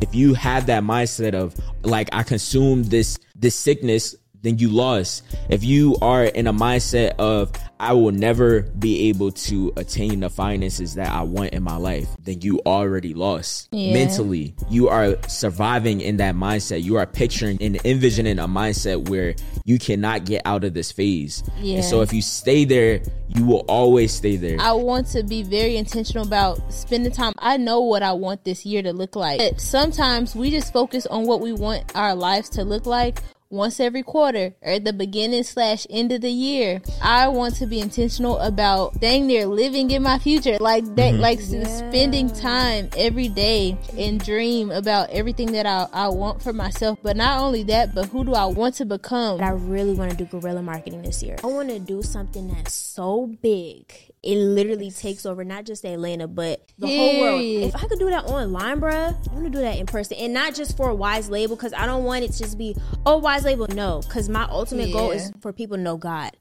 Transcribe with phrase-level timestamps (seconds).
[0.00, 5.24] If you have that mindset of like I consumed this this sickness, then you lost.
[5.48, 10.30] If you are in a mindset of I will never be able to attain the
[10.30, 13.68] finances that I want in my life, then you already lost.
[13.72, 13.92] Yeah.
[13.92, 16.82] Mentally, you are surviving in that mindset.
[16.82, 21.42] You are picturing and envisioning a mindset where you cannot get out of this phase.
[21.60, 21.76] Yeah.
[21.76, 24.56] And so if you stay there, you will always stay there.
[24.60, 27.32] I want to be very intentional about spending time.
[27.38, 29.38] I know what I want this year to look like.
[29.38, 33.20] But sometimes we just focus on what we want our lives to look like
[33.54, 36.82] once every quarter or at the beginning slash end of the year.
[37.00, 40.58] I want to be intentional about dang near living in my future.
[40.60, 41.20] Like that mm-hmm.
[41.20, 46.52] like s- spending time every day and dream about everything that I, I want for
[46.52, 46.98] myself.
[47.02, 49.40] But not only that, but who do I want to become?
[49.40, 51.36] I really want to do guerrilla marketing this year.
[51.42, 54.13] I want to do something that's so big.
[54.24, 57.42] It literally takes over not just Atlanta, but the whole world.
[57.42, 60.16] If I could do that online, bruh, I want to do that in person.
[60.16, 62.74] And not just for a Wise Label, because I don't want it to just be,
[63.04, 63.66] oh, Wise Label.
[63.68, 66.38] No, because my ultimate goal is for people to know God.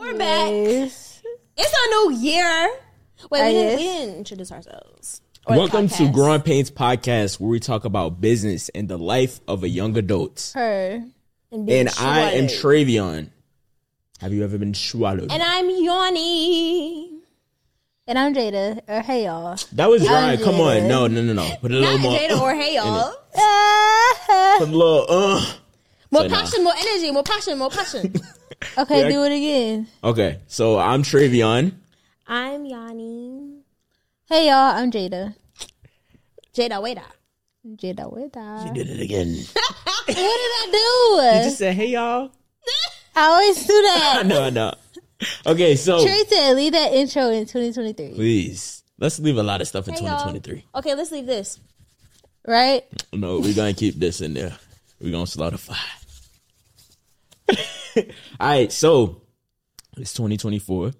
[0.00, 0.50] We're back.
[0.50, 1.22] Yes.
[1.58, 2.70] It's a new year.
[3.32, 5.22] Wait, we, didn't, we didn't introduce ourselves.
[5.46, 6.12] Or Welcome to podcast.
[6.12, 10.52] Growing Painz Podcast, where we talk about business and the life of a young adult.
[10.54, 11.02] Her.
[11.50, 12.46] And, And I am.
[12.46, 13.30] Travion.
[14.20, 15.32] Have you ever been swallowed?
[15.32, 17.20] And I'm Yanni.
[18.06, 18.80] And I'm Jada.
[18.86, 19.56] Or hey y'all.
[19.72, 20.32] that was dry.
[20.32, 20.82] I'm Come Jada.
[20.82, 20.88] on.
[20.88, 21.56] No, no, no, no.
[21.60, 22.18] Put a little Not more.
[22.18, 23.14] Jada or Hey Y'all.
[24.58, 25.44] Put a little, uh.
[26.10, 26.34] More So, nah.
[26.36, 28.14] passion, more energy, more passion, more passion.
[28.78, 29.08] Okay, Yeah.
[29.08, 29.88] do it again.
[30.04, 31.72] Okay, so I'm Travion.
[32.26, 33.62] I'm Yanni.
[34.28, 35.34] Hey y'all, I'm Jada.
[36.54, 37.04] Jada, wait up.
[37.66, 38.74] Jada with that.
[38.74, 39.36] Did it again.
[40.04, 41.38] What did I do?
[41.38, 42.32] You just said, hey, y'all.
[43.14, 44.16] I always do that.
[44.18, 44.26] I that.
[44.26, 44.74] know, I know.
[45.46, 48.14] Okay, so Trey said, leave that intro in 2023.
[48.16, 50.18] please, let's leave a lot of stuff in Hey, y'all.
[50.24, 50.64] 2023.
[50.74, 51.60] Okay, let's leave this.
[52.46, 52.84] Right?
[53.12, 54.56] No, we're going to keep this in there.
[55.00, 55.76] We're going to solidify.
[57.96, 58.04] All
[58.40, 59.22] right, so
[59.98, 60.90] it's 2024.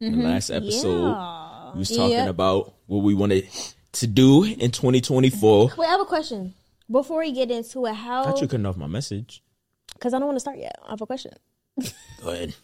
[0.00, 1.72] The last episode, Yeah.
[1.72, 2.28] we was talking Yep.
[2.28, 3.48] about what we wanted
[3.92, 5.72] to do in 2024.
[5.76, 6.54] Wait, I have a question.
[6.90, 8.22] Before we get into it, how?
[8.22, 9.42] I thought you couldn't off my message.
[9.94, 10.76] Because I don't want to start yet.
[10.86, 11.32] I have a question.
[12.22, 12.54] Go ahead.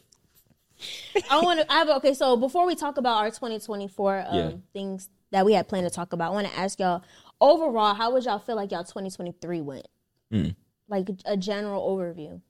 [1.31, 1.73] I want to.
[1.73, 2.13] I have okay.
[2.13, 4.51] So before we talk about our 2024 um, Yeah.
[4.75, 7.03] things that we had planned to talk about, I want to ask y'all
[7.41, 9.89] overall, how would y'all feel like y'all 2023 went?
[10.33, 10.55] Mm.
[10.89, 12.41] Like a general overview.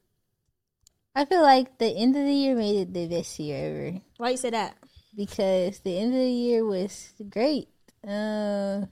[1.14, 4.00] I feel like the end of the year made it the best year ever.
[4.16, 4.76] Why you say that?
[5.14, 7.68] Because the end of the year was great.
[8.02, 8.86] Uh,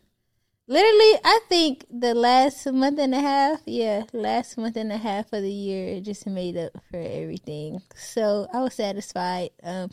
[0.68, 5.32] literally, I think the last month and a half, yeah, last month and a half
[5.32, 7.80] of the year just made up for everything.
[7.96, 9.50] So I was satisfied.
[9.62, 9.90] Um,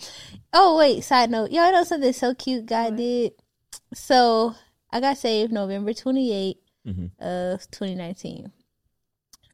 [0.51, 1.51] oh, wait, side note.
[1.51, 3.31] Y'all know something so cute God did?
[3.93, 4.53] So
[4.91, 7.11] I got saved November 28th Mhm.
[7.19, 8.51] of 2019.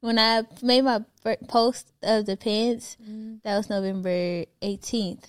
[0.04, 1.02] When I made my
[1.48, 2.98] post of the pants,
[3.42, 5.24] that was November 18th.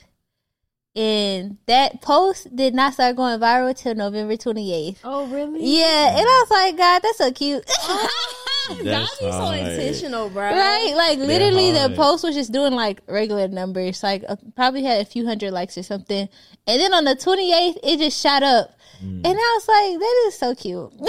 [0.93, 4.97] And that post did not start going viral till November 28th.
[5.05, 5.59] Oh, really?
[5.79, 7.65] Yeah, and I was like, God, that's so cute.
[8.67, 10.43] God That's be so intentional, bro.
[10.43, 10.93] right?
[10.93, 14.03] Like, literally, the post was just doing like regular numbers.
[14.03, 16.27] Like, uh, probably had a few hundred likes or something.
[16.67, 18.77] And then on the 28th, it just shot up.
[19.01, 20.91] And I was like, that is so cute.
[20.99, 20.99] Aww.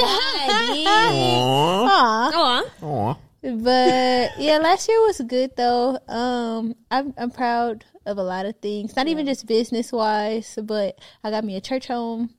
[1.88, 2.30] Aw.
[2.32, 3.25] Oh, Aww.
[3.46, 5.98] But yeah, last year was good though.
[6.08, 8.96] Um, I'm I'm proud of a lot of things.
[8.96, 12.30] Not even just business wise, but I got me a church home.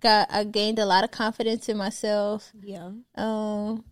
[0.00, 2.50] Got I gained a lot of confidence in myself.
[2.60, 2.90] yeah.
[3.14, 3.84] Um,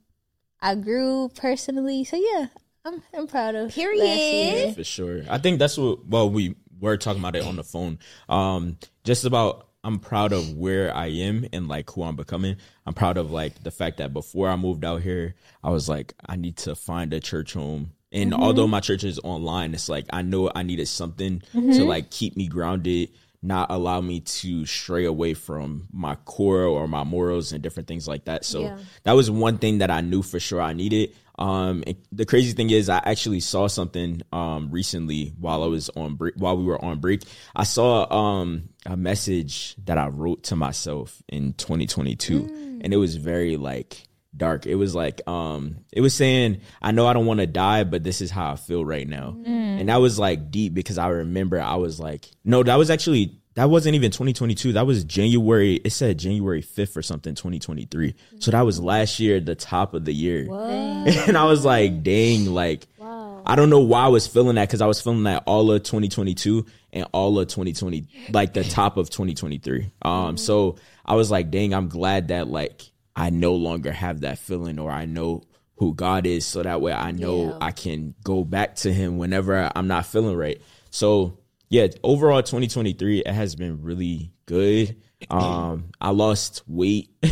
[0.61, 2.03] I grew personally.
[2.03, 2.47] So yeah,
[2.85, 3.73] I'm I'm proud of.
[3.73, 4.05] Period.
[4.05, 4.73] last year.
[4.75, 5.23] for sure.
[5.29, 6.05] I think that's what.
[6.07, 8.01] Well, we were talking about it on the phone.
[8.29, 9.68] Um, just about.
[9.85, 12.57] I'm proud of where I am and like who I'm becoming.
[12.85, 16.15] I'm proud of like the fact that before I moved out here, I was like,
[16.27, 17.93] I need to find a church home.
[18.11, 22.11] And although my church is online, it's like I know I needed something to like
[22.11, 23.11] keep me grounded,
[23.43, 28.09] not allow me to stray away from my core or my morals and different things
[28.09, 28.45] like that.
[28.45, 28.79] So Yeah.
[29.05, 31.15] that was one thing that I knew for sure I needed.
[31.39, 36.17] Um, the crazy thing is, I actually saw something um recently while I was on
[36.17, 37.23] break, while we were on break.
[37.55, 43.17] I saw um a message that I wrote to myself in 2022, and it was
[43.17, 44.03] very like
[44.37, 44.67] dark.
[44.67, 48.03] It was like um it was saying, I know I don't want to die, but
[48.03, 49.37] this is how I feel right now.
[49.45, 53.39] And that was like deep because I remember I was like, no, that was actually
[53.55, 54.73] that wasn't even 2022.
[54.75, 55.75] That was January.
[55.85, 58.15] It said January 5th or something, 2023.
[58.39, 60.47] So that was last year, the top of the year.
[61.29, 62.87] And I was like, dang, like
[63.49, 65.83] I don't know why I was feeling that because I was feeling that all of
[65.83, 69.91] 2022 and all of 2020, like the top of 2023.
[70.03, 72.83] Um, so I was like, dang, I'm glad that like
[73.17, 75.43] I no longer have that feeling or I know
[75.77, 77.59] who God is, so that way I know Yeah.
[77.61, 80.61] I can go back to Him whenever I'm not feeling right.
[80.91, 81.39] So
[81.71, 84.97] yeah, overall 2023 it has been really good.
[85.31, 87.11] Um, I lost weight,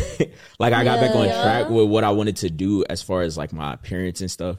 [0.59, 3.37] like I got back on track with what I wanted to do as far as
[3.37, 4.57] like my appearance and stuff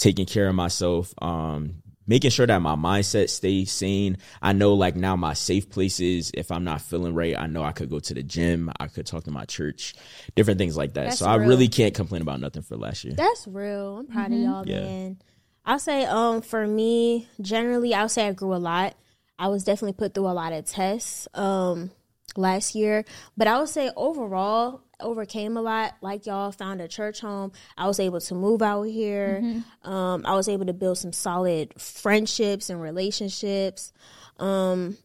[0.00, 1.74] taking care of myself um
[2.06, 6.50] making sure that my mindset stays sane i know like now my safe places if
[6.50, 9.22] i'm not feeling right i know i could go to the gym i could talk
[9.24, 9.94] to my church
[10.34, 13.14] different things like that That's so i really can't complain about nothing for last year
[13.14, 13.98] That's real.
[13.98, 14.80] I'm proud of y'all, Yeah.
[14.80, 15.18] man.
[15.66, 18.96] I'll say, um, for me, generally, I'll say I grew a lot.
[19.38, 21.90] I was definitely put through a lot of tests, um,
[22.34, 23.04] last year.
[23.36, 25.94] But I would say overall, overcame a lot.
[26.00, 27.52] Like y'all found a church home.
[27.76, 29.62] I was able to move out here.
[29.82, 33.92] Um, I was able to build some solid friendships and relationships.
[34.38, 34.96] Um,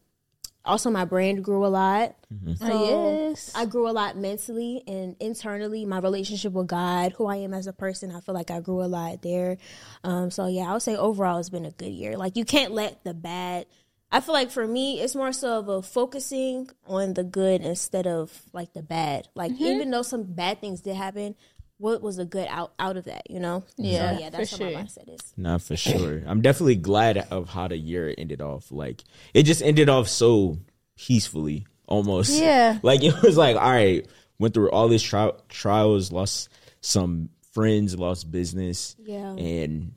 [0.64, 2.16] also, my brand grew a lot.
[2.56, 3.52] So Oh, yes.
[3.54, 5.84] I grew a lot mentally and internally.
[5.84, 8.82] My relationship with God, who I am as a person, I feel like I grew
[8.82, 9.58] a lot there.
[10.02, 12.16] Um, so yeah, I would say overall it's been a good year.
[12.16, 13.66] Like you can't let the bad.
[14.10, 18.06] I feel like for me, it's more so of a focusing on the good instead
[18.06, 19.28] of like the bad.
[19.34, 19.64] Like mm-hmm.
[19.64, 21.34] even though some bad things did happen,
[21.78, 23.30] what was the good out out of that?
[23.30, 23.64] You know?
[23.76, 24.30] Yeah, so, yeah.
[24.30, 24.78] That's for what sure.
[24.78, 25.34] my mindset is.
[25.36, 26.22] Not for sure.
[26.26, 28.70] I'm definitely glad of how the year ended off.
[28.70, 29.02] Like
[29.34, 30.58] it just ended off so
[30.96, 32.38] peacefully, almost.
[32.40, 32.78] Yeah.
[32.82, 34.06] Like it was like, all right,
[34.38, 36.48] went through all these tri- trials, lost
[36.80, 39.92] some friends, lost business, Yeah, and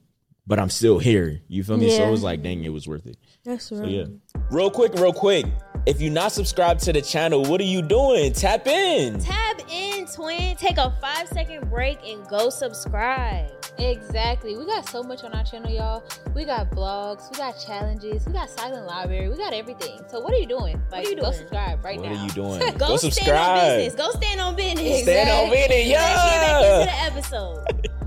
[0.47, 1.41] but I'm still here.
[1.47, 1.95] You feel me?
[1.95, 3.17] So it was like, dang, it was worth it.
[3.49, 3.89] That's right.
[3.89, 4.05] Yeah.
[4.51, 5.45] Real quick, real quick.
[5.85, 8.33] If you're not subscribed to the channel, what are you doing?
[8.33, 9.19] Tap in.
[9.19, 10.55] Tap in, twin.
[10.57, 13.49] Take a five second break and go subscribe.
[13.79, 14.57] Exactly.
[14.57, 16.03] We got so much on our channel, y'all.
[16.35, 20.01] We got blogs, we got challenges, we got silent library, we got everything.
[20.09, 20.81] So what are you doing?
[20.91, 21.33] Like, are you go doing?
[21.33, 22.11] subscribe right What now.
[22.11, 22.59] What are you doing?
[22.77, 23.95] Go, Go stand on business.
[23.95, 25.03] Go stand on business.
[25.03, 27.89] Stand on business, Let's get back into the episode.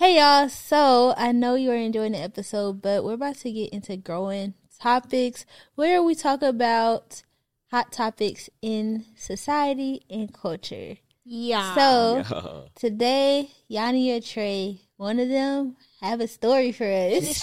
[0.00, 3.68] Hey y'all, so I know you are enjoying the episode, but we're about to get
[3.68, 5.44] into growing topics
[5.74, 7.22] where we talk about
[7.70, 10.96] hot topics in society and culture.
[11.26, 11.74] Yeah.
[11.74, 17.42] So today, Yanni or Trey, one of them have a story for us.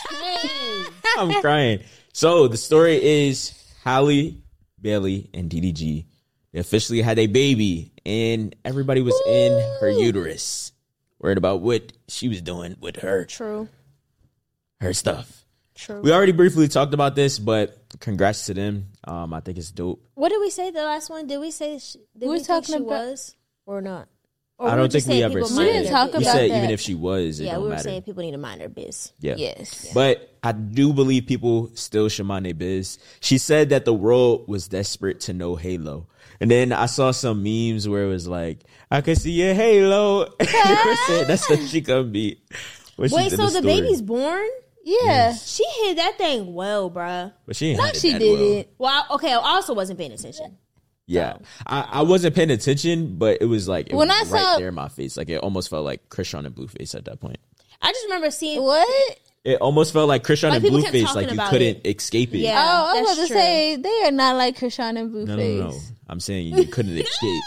[1.15, 1.81] I'm crying.
[2.11, 4.35] So the story is Halle
[4.81, 6.05] Bailey and DDG.
[6.53, 10.71] They officially had a baby, and everybody was in her uterus,
[11.19, 13.69] worried about what she was doing with her True.
[14.81, 15.45] her stuff.
[15.75, 16.01] True.
[16.01, 18.87] We already briefly talked about this, but congrats to them.
[19.03, 20.03] Um, I think it's dope.
[20.15, 21.27] What did we say the last one?
[21.27, 23.35] Did we say sh- did We we, were think talking she about- was
[23.67, 24.07] or not?
[24.59, 25.57] Or I don't think we ever people said.
[25.59, 26.19] We didn't talk business?
[26.19, 26.57] We about said that.
[26.57, 27.83] even if she was, it Yeah, don't we were matter.
[27.83, 29.11] saying people need to mind their biz.
[29.19, 29.35] Yeah.
[29.37, 29.87] yes.
[29.93, 32.97] But I do believe people still should mind their biz.
[33.19, 36.07] She said that the world was desperate to know Halo.
[36.39, 38.59] And then I saw some memes where it was like,
[38.89, 40.25] I can see your Halo.
[40.39, 40.45] they
[41.27, 42.41] that's what she gonna be.
[42.97, 43.61] Wait, so the story.
[43.63, 44.47] baby's born?
[44.83, 45.33] Yeah.
[45.35, 47.33] She hid that thing well, bruh.
[47.45, 48.51] But she ain't No, it she did well.
[48.59, 48.73] it.
[48.77, 50.57] Well, I, okay, I also wasn't paying attention.
[51.07, 51.37] Yeah.
[51.65, 54.57] I, I wasn't paying attention, but it was like it When was I right saw-
[54.59, 55.15] there in my face.
[55.17, 57.37] Like it almost felt like Chrisean and Blueface at that point.
[57.81, 59.19] I just remember seeing What?
[59.43, 61.95] It almost felt like Chrisean Like, and Blueface, like you couldn't it.
[61.95, 62.39] escape it.
[62.39, 62.61] Yeah.
[62.61, 63.37] oh, I was about to true.
[63.37, 65.27] say they are not like Chrisean and Blueface.
[65.27, 65.79] No, no, no.
[66.09, 67.43] I'm saying you couldn't escape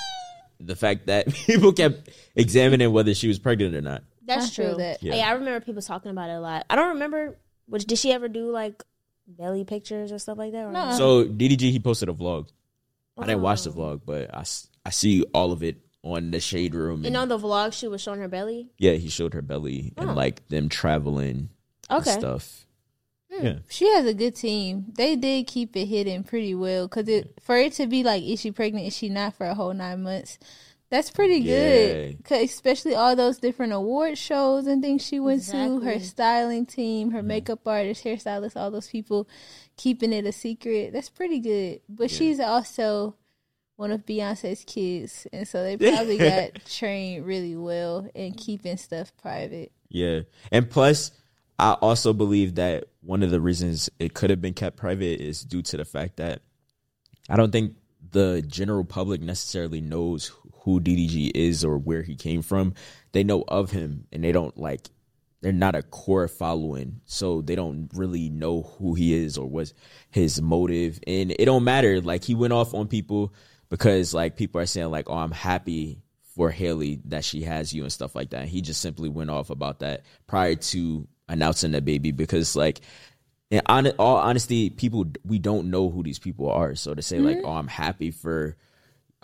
[0.60, 4.02] the fact that people kept examining whether she was pregnant or not.
[4.24, 4.78] That's I feel true.
[4.78, 5.02] that.
[5.02, 5.16] Yeah.
[5.16, 5.28] Yeah.
[5.28, 6.64] I remember people talking about it a lot.
[6.70, 7.36] I don't remember.
[7.66, 8.82] Which did she ever do like
[9.26, 10.64] belly pictures or stuff like that?
[10.66, 10.92] Or No.
[10.96, 12.48] So DDG he posted a vlog.
[13.22, 14.44] I didn't watch the vlog, but I,
[14.84, 17.04] I see all of it on the shade room.
[17.04, 18.70] And on the vlog, she was showing her belly.
[18.78, 20.14] yeah, he showed her belly and oh.
[20.14, 21.50] like them traveling
[21.90, 22.18] and Okay.
[22.18, 22.66] stuff.
[23.32, 23.44] Hmm.
[23.46, 23.54] Yeah.
[23.68, 24.86] She has a good team.
[24.96, 28.40] They did keep it hidden pretty well because it for it to be like, is
[28.40, 28.86] she pregnant?
[28.86, 30.38] Is she not for a whole nine months?
[30.88, 32.16] That's pretty good, Yeah.
[32.24, 35.78] 'Cause especially all those different award shows and things she went to.
[35.80, 39.28] Her styling team, her makeup artist, hairstylist, all those people
[39.80, 40.92] keeping it a secret.
[40.92, 41.80] That's pretty good.
[41.88, 43.16] But she's also
[43.76, 49.10] one of Beyonce's kids, and so they probably got trained really well in keeping stuff
[49.22, 49.72] private.
[49.88, 50.20] Yeah.
[50.52, 51.12] And plus,
[51.58, 55.42] I also believe that one of the reasons it could have been kept private is
[55.42, 56.42] due to the fact that
[57.30, 57.74] I don't think
[58.10, 60.30] the general public necessarily knows
[60.64, 62.74] who DDG is or where he came from.
[63.12, 64.90] They know of him and they don't like
[65.40, 69.72] they're not a core following, so they don't really know who he is or what's
[70.10, 71.00] his motive.
[71.06, 72.00] And it don't matter.
[72.00, 73.32] Like he went off on people
[73.70, 76.02] because like people are saying like, "Oh, I'm happy
[76.34, 79.48] for Haley that she has you and stuff like that." he just simply went off
[79.50, 82.80] about that prior to announcing the baby because like
[83.50, 86.74] in all honesty, people we don't know who these people are.
[86.74, 87.46] So to say like, mm-hmm.
[87.46, 88.56] "Oh, I'm happy for."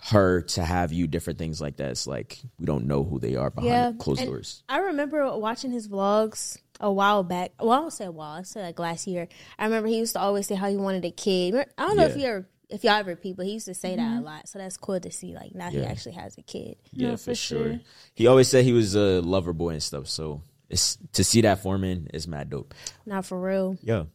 [0.03, 3.35] Her to have you different things like that it's like we don't know who they
[3.35, 7.51] are behind Yeah, closed and doors I remember watching his vlogs a while back.
[7.59, 8.39] Well, I don't say a while.
[8.39, 9.27] I said like last year.
[9.57, 11.55] I remember he used to always say how he wanted a kid.
[11.77, 14.01] I don't know if you ever, if y'all ever people, he used to say that
[14.01, 14.25] a mm-hmm.
[14.25, 14.47] lot.
[14.47, 15.33] So that's cool to see.
[15.33, 16.77] Like now he actually has a kid.
[16.91, 17.63] Yeah, No, for, for sure.
[17.63, 17.79] sure.
[18.13, 20.07] He always said he was a lover boy and stuff.
[20.07, 22.73] So it's to see that forming is mad dope.
[23.05, 23.77] Not for real.
[23.81, 24.05] Yeah.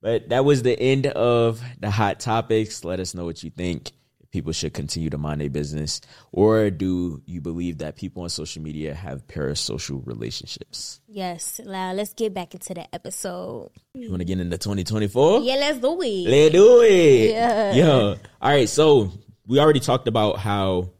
[0.00, 2.84] But that was the end of the hot topics.
[2.84, 3.90] Let us know what you think.
[4.30, 8.62] People should continue to mind their business, or do you believe that people on social
[8.62, 11.00] media have parasocial relationships?
[11.08, 11.60] Yes.
[11.64, 13.70] Now let's get back into the episode.
[13.94, 15.40] You want to get into 2024?
[15.40, 16.28] Yeah, let's do it.
[16.28, 17.30] Let's do it.
[17.30, 17.72] Yeah.
[17.72, 18.14] Yeah.
[18.42, 18.68] All right.
[18.68, 19.12] So
[19.46, 20.90] we already talked about how,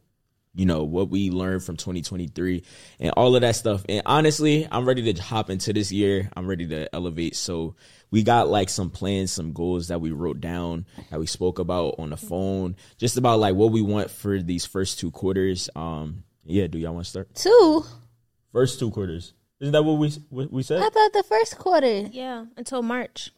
[0.55, 2.63] you know, what we learned from 2023
[2.99, 3.85] and all of that stuff.
[3.87, 6.31] And honestly, I'm ready to hop into this year.
[6.35, 7.35] I'm ready to elevate.
[7.35, 7.75] So
[8.11, 11.95] we got like some plans, some goals that we wrote down, that we spoke about
[11.99, 15.69] on the phone, just about like what we want for these first two quarters.
[15.75, 16.67] Um, yeah.
[16.67, 17.35] Do y'all want to start?
[17.35, 17.83] Two.
[18.51, 19.33] First two quarters.
[19.59, 20.79] Isn't that what we what we said?
[20.81, 22.09] I thought the first quarter.
[22.11, 23.31] Yeah, until March.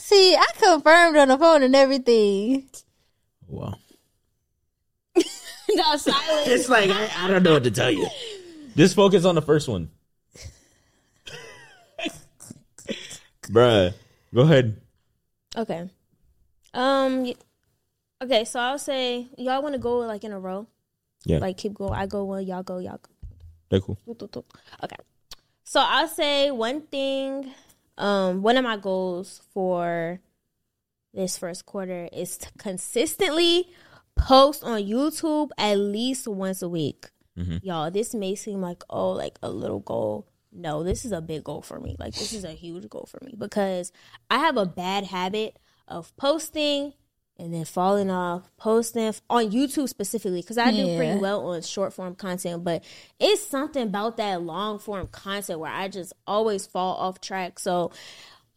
[0.00, 2.68] See, I confirmed on the phone and everything.
[3.46, 3.74] Wow.
[5.16, 6.48] no silence.
[6.48, 8.06] It's like I, I don't know what to tell you.
[8.76, 9.90] Just focus on the first one.
[13.50, 13.94] Bruh.
[14.34, 14.80] Go ahead.
[15.56, 15.90] Okay.
[16.74, 17.32] Um.
[18.20, 20.66] Okay, so I'll say y'all want to go like in a row.
[21.24, 21.38] Yeah.
[21.38, 21.94] Like keep going.
[21.94, 22.46] I go one.
[22.46, 22.78] Y'all go.
[22.78, 23.10] Y'all go.
[23.70, 23.98] They're cool.
[24.82, 24.96] Okay.
[25.64, 27.52] So I'll say one thing.
[27.96, 30.20] Um, one of my goals for
[31.12, 33.68] this first quarter is to consistently
[34.16, 37.10] post on YouTube at least once a week.
[37.62, 40.26] Y'all, this may seem like oh, like a little goal.
[40.58, 41.96] No, this is a big goal for me.
[41.98, 43.92] Like this is a huge goal for me because
[44.30, 46.92] I have a bad habit of posting
[47.38, 51.92] and then falling off, posting on YouTube specifically because I do pretty well on short
[51.92, 52.82] form content, but
[53.20, 57.60] it's something about that long form content where I just always fall off track.
[57.60, 57.92] So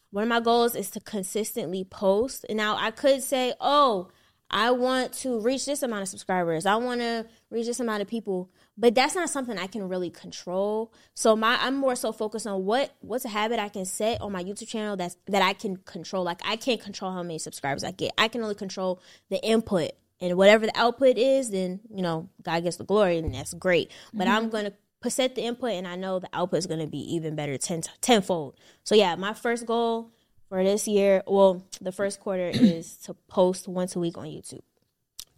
[0.10, 2.46] one of my goals is to consistently post.
[2.50, 4.10] And now I could say, oh,
[4.50, 6.66] I want to reach this amount of subscribers.
[6.66, 8.50] I want to reach this amount of people.
[8.78, 10.94] But that's not something I can really control.
[11.14, 14.32] So my I'm more so focused on what what's a habit I can set on
[14.32, 16.24] my YouTube channel that's that I can control.
[16.24, 18.12] Like I can't control how many subscribers I get.
[18.18, 19.92] I can only control the input.
[20.20, 23.92] And whatever the output is, then, you know, God gets the glory and that's great.
[24.14, 24.52] But I'm mm-hmm.
[24.52, 24.74] gonna
[25.10, 28.56] set the input and I know the output is gonna be even better ten tenfold.
[28.84, 30.12] So yeah, my first goal
[30.48, 34.62] for this year, well, the first quarter is to post once a week on YouTube.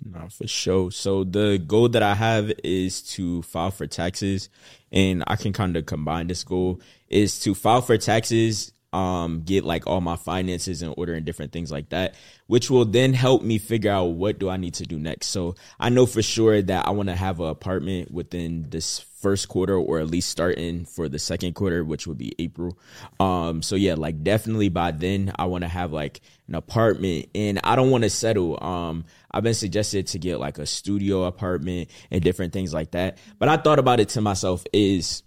[0.05, 0.91] No, for sure.
[0.91, 4.49] So the goal that I have is to file for taxes,
[4.91, 9.65] and I can kind of combine this goal is to file for taxes, um, get
[9.65, 12.15] like all my finances in order and different things like that,
[12.47, 15.27] which will then help me figure out what do I need to do next.
[15.27, 19.47] So I know for sure that I want to have an apartment within this first
[19.47, 22.77] quarter or at least starting for the second quarter which would be april
[23.21, 26.19] um so yeah like definitely by then i want to have like
[26.49, 30.57] an apartment and i don't want to settle um i've been suggested to get like
[30.57, 34.65] a studio apartment and different things like that but i thought about it to myself
[34.73, 35.23] is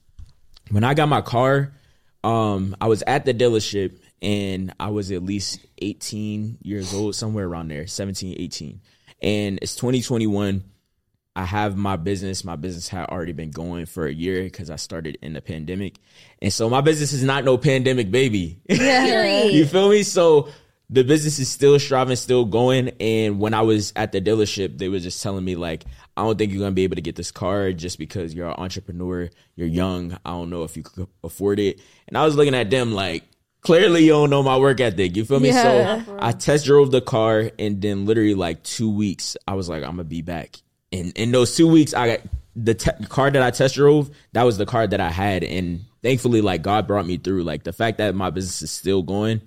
[0.71, 1.73] when i got my car
[2.27, 7.47] um i was at the dealership and i was at least 18 years old somewhere
[7.47, 8.81] around there 17 18
[9.23, 10.65] and it's 2021
[11.37, 12.45] I have my business.
[12.45, 15.97] My business had already been going for a year because I started in the pandemic.
[16.41, 18.59] And so my business is not no pandemic baby.
[18.71, 19.45] Yeah.
[19.45, 20.03] you feel me?
[20.03, 20.49] So
[20.89, 22.89] the business is still striving, still going.
[23.01, 25.85] And when I was at the dealership, they were just telling me like,
[26.17, 28.55] I don't think you're gonna be able to get this car just because you're an
[28.57, 30.17] entrepreneur, you're young.
[30.25, 31.81] I don't know if you could afford it.
[32.09, 33.25] And I was looking at them like,
[33.61, 35.17] clearly you don't know my work ethic.
[35.17, 35.51] You feel me?
[35.51, 36.05] Yeah.
[36.05, 39.83] So I test drove the car, and then literally like two weeks, I was like,
[39.83, 40.57] I'm gonna be back.
[40.93, 42.21] And in those two weeks, I got
[42.55, 44.11] the te- car that I test drove.
[44.33, 47.43] That was the car that I had, and thankfully, like God brought me through.
[47.43, 49.43] Like the fact that my business is still going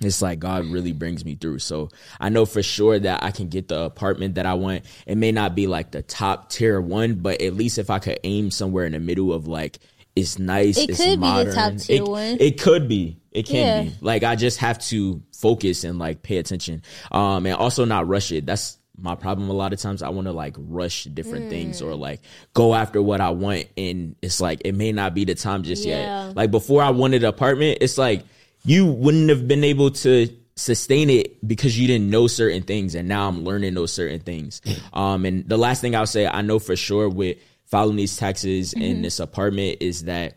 [0.00, 1.60] it's like God really brings me through.
[1.60, 1.88] So
[2.20, 4.84] I know for sure that I can get the apartment that I want.
[5.06, 8.18] It may not be like the top tier one, but at least if I could
[8.24, 9.78] aim somewhere in the middle of like
[10.14, 12.36] it's nice, It it's could be the top tier it, one.
[12.40, 13.18] It could be.
[13.32, 13.82] It can Yeah.
[13.90, 13.96] be.
[14.00, 16.82] Like I just have to focus and like pay attention.
[17.10, 18.44] Um and also not rush it.
[18.46, 21.94] That's my problem a lot of times I want to like rush different things or
[21.94, 22.20] like
[22.54, 25.84] go after what I want and it's like it may not be the time just
[25.84, 26.28] Yeah.
[26.28, 26.36] yet.
[26.36, 28.24] Like before I wanted an apartment, it's like
[28.66, 33.08] you wouldn't have been able to sustain it because you didn't know certain things and
[33.08, 34.60] now I'm learning those certain things.
[34.92, 38.72] Um and the last thing I'll say I know for sure with filing these taxes
[38.72, 40.36] in this apartment is that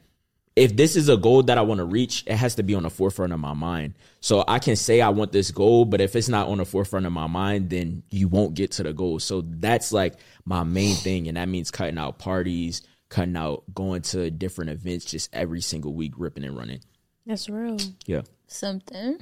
[0.59, 2.83] if this is a goal that I want to reach, it has to be on
[2.83, 3.93] the forefront of my mind.
[4.19, 7.05] So I can say I want this goal, but if it's not on the forefront
[7.05, 9.19] of my mind, then you won't get to the goal.
[9.19, 11.29] So that's like my main thing.
[11.29, 15.93] And that means cutting out parties, cutting out going to different events just every single
[15.93, 16.81] week, ripping and running.
[17.29, 17.77] That's real.
[18.07, 18.23] Yeah.
[18.47, 19.19] something.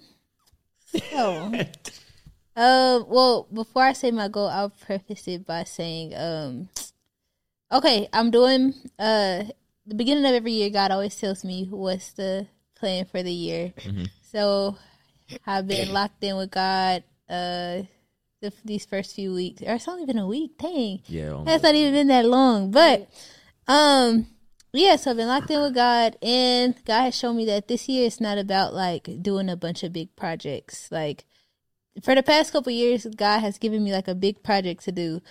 [1.11, 1.51] So,
[2.55, 6.69] uh, well, before I say my goal, I'll preface it by saying, um,
[7.69, 9.43] okay, I'm doing uh
[9.85, 10.69] the beginning of every year.
[10.69, 13.73] God always tells me what's the plan for the year.
[14.31, 14.77] So,
[15.45, 17.03] I've been locked in with God.
[17.29, 17.81] Uh,
[18.39, 20.57] the, these first few weeks, or it's only been a week.
[20.59, 21.41] Dang, Yeah.
[21.43, 22.69] that's not even been that long.
[22.71, 23.09] But
[23.67, 24.27] um
[24.79, 27.87] yeah, so I've been locked in with God and God has shown me that this
[27.87, 30.91] year it's not about like doing a bunch of big projects.
[30.91, 31.25] Like
[32.03, 35.21] for the past couple years, God has given me like a big project to do.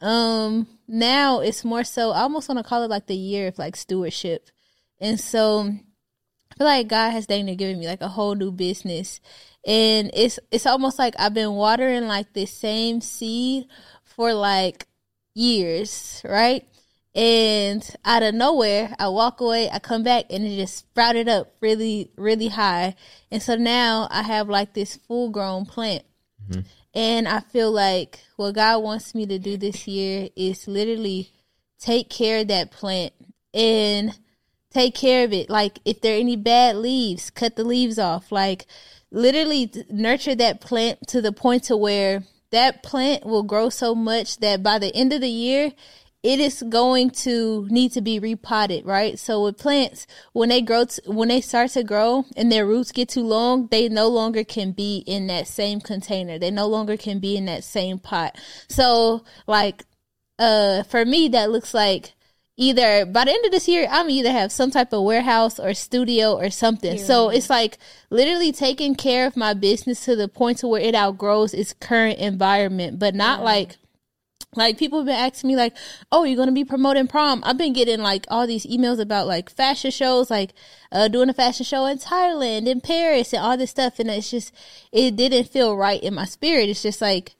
[0.00, 3.58] Um now it's more so I almost want to call it like the year of
[3.58, 4.50] like stewardship.
[5.00, 8.52] And so I feel like God has dang near given me like a whole new
[8.52, 9.20] business.
[9.66, 13.66] And it's it's almost like I've been watering like this same seed
[14.04, 14.86] for like
[15.34, 16.68] years, right?
[17.14, 21.54] And out of nowhere, I walk away, I come back, and it just sprouted up
[21.60, 22.96] really, really high.
[23.30, 26.04] And so now I have like this full grown plant.
[26.48, 26.62] Mm-hmm.
[26.94, 31.30] And I feel like what God wants me to do this year is literally
[31.78, 33.12] take care of that plant
[33.52, 34.16] and
[34.70, 35.50] take care of it.
[35.50, 38.30] Like if there are any bad leaves, cut the leaves off.
[38.32, 38.66] Like
[39.10, 44.38] literally nurture that plant to the point to where that plant will grow so much
[44.38, 45.72] that by the end of the year
[46.24, 49.18] it is going to need to be repotted, right?
[49.18, 52.92] So with plants, when they grow, t- when they start to grow and their roots
[52.92, 56.38] get too long, they no longer can be in that same container.
[56.38, 58.38] They no longer can be in that same pot.
[58.68, 59.84] So like,
[60.38, 62.14] uh, for me, that looks like
[62.56, 65.74] either by the end of this year, I'm either have some type of warehouse or
[65.74, 66.96] studio or something.
[66.96, 67.76] So it's like
[68.08, 72.18] literally taking care of my business to the point to where it outgrows its current
[72.18, 73.76] environment, but not like
[74.56, 75.76] like people have been asking me like,
[76.12, 79.50] "Oh, you're gonna be promoting prom?" I've been getting like all these emails about like
[79.50, 80.52] fashion shows, like
[80.92, 84.30] uh, doing a fashion show in Thailand, in Paris, and all this stuff, and it's
[84.30, 84.52] just
[84.92, 86.68] it didn't feel right in my spirit.
[86.68, 87.34] It's just like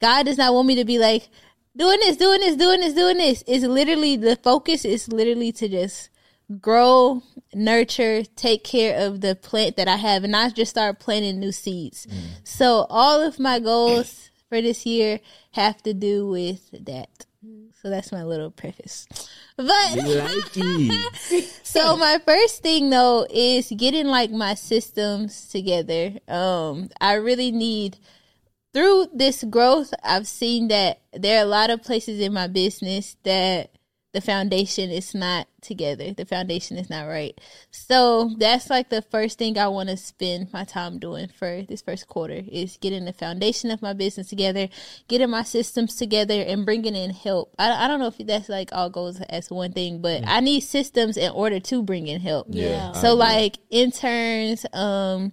[0.00, 1.28] God does not want me to be like
[1.76, 3.44] doing this, doing this, doing this, doing this.
[3.46, 6.10] It's literally the focus is literally to just
[6.60, 7.22] grow,
[7.54, 11.52] nurture, take care of the plant that I have, and not just start planting new
[11.52, 12.06] seeds.
[12.44, 15.20] So all of my goals for this year
[15.52, 17.24] have to do with that.
[17.80, 19.06] So that's my little preface.
[19.56, 19.66] But
[21.62, 26.18] so my first thing though is getting like my systems together.
[26.28, 27.96] Um I really need
[28.74, 33.16] through this growth I've seen that there are a lot of places in my business
[33.22, 33.70] that
[34.12, 36.12] the foundation is not together.
[36.12, 37.38] The foundation is not right.
[37.70, 41.82] So that's like the first thing I want to spend my time doing for this
[41.82, 44.68] first quarter is getting the foundation of my business together,
[45.06, 47.54] getting my systems together, and bringing in help.
[47.58, 50.60] I, I don't know if that's like all goes as one thing, but I need
[50.60, 52.48] systems in order to bring in help.
[52.50, 52.92] Yeah.
[52.92, 55.32] So like interns, um,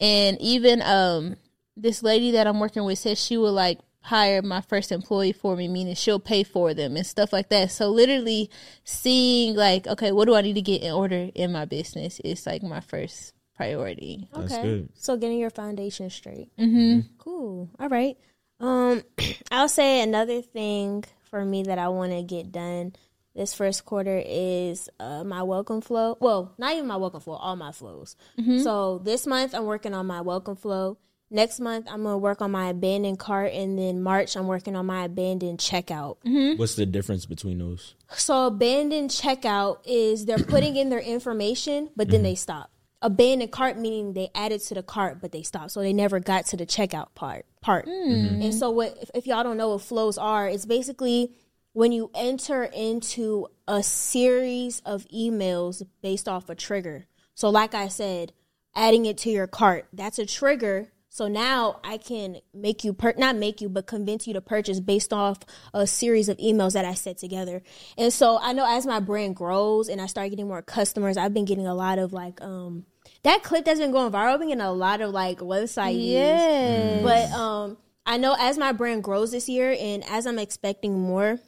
[0.00, 1.36] and even um,
[1.76, 5.56] this lady that I'm working with says she would like hire my first employee for
[5.56, 7.72] me, meaning she'll pay for them and stuff like that.
[7.72, 8.50] So literally
[8.84, 12.46] seeing like, okay, what do I need to get in order in my business is
[12.46, 14.28] like my first priority.
[14.32, 14.62] That's okay.
[14.62, 14.88] good.
[14.94, 16.50] So getting your foundation straight.
[16.56, 17.00] Mm-hmm.
[17.18, 17.70] Cool.
[17.80, 18.16] All right.
[18.60, 19.02] Um,
[19.50, 22.94] I'll say another thing for me that I want to get done
[23.34, 26.16] this first quarter is uh, my welcome flow.
[26.20, 28.16] Well, not even my welcome flow, all my flows.
[28.62, 30.96] So this month I'm working on my welcome flow.
[31.28, 34.86] Next month, I'm gonna work on my abandoned cart, and then March, I'm working on
[34.86, 36.18] my abandoned checkout.
[36.24, 36.58] Mm-hmm.
[36.58, 37.94] What's the difference between those?
[38.16, 42.24] So abandoned checkout is they're putting in their information, but then mm-hmm.
[42.24, 42.70] they stop.
[43.02, 46.46] Abandoned cart meaning they added to the cart, but they stopped, so they never got
[46.46, 47.44] to the checkout part.
[47.60, 47.86] Part.
[47.86, 47.92] Hmm.
[47.92, 48.42] Mm-hmm.
[48.42, 50.48] And so, what if, if y'all don't know what flows are?
[50.48, 51.32] It's basically
[51.72, 57.06] when you enter into a series of emails based off a trigger.
[57.34, 58.32] So, like I said,
[58.76, 60.92] adding it to your cart that's a trigger.
[61.16, 64.80] So now I can make you per- not make you, but convince you to purchase
[64.80, 65.38] based off
[65.72, 67.62] a series of emails that I set together.
[67.96, 71.32] And so I know as my brand grows and I start getting more customers, I've
[71.32, 72.84] been getting a lot of like um
[73.22, 74.34] that clip that's been going viral.
[74.34, 76.12] I've been getting a lot of like website views.
[76.12, 77.00] Yeah.
[77.02, 81.38] But um, I know as my brand grows this year and as I'm expecting more,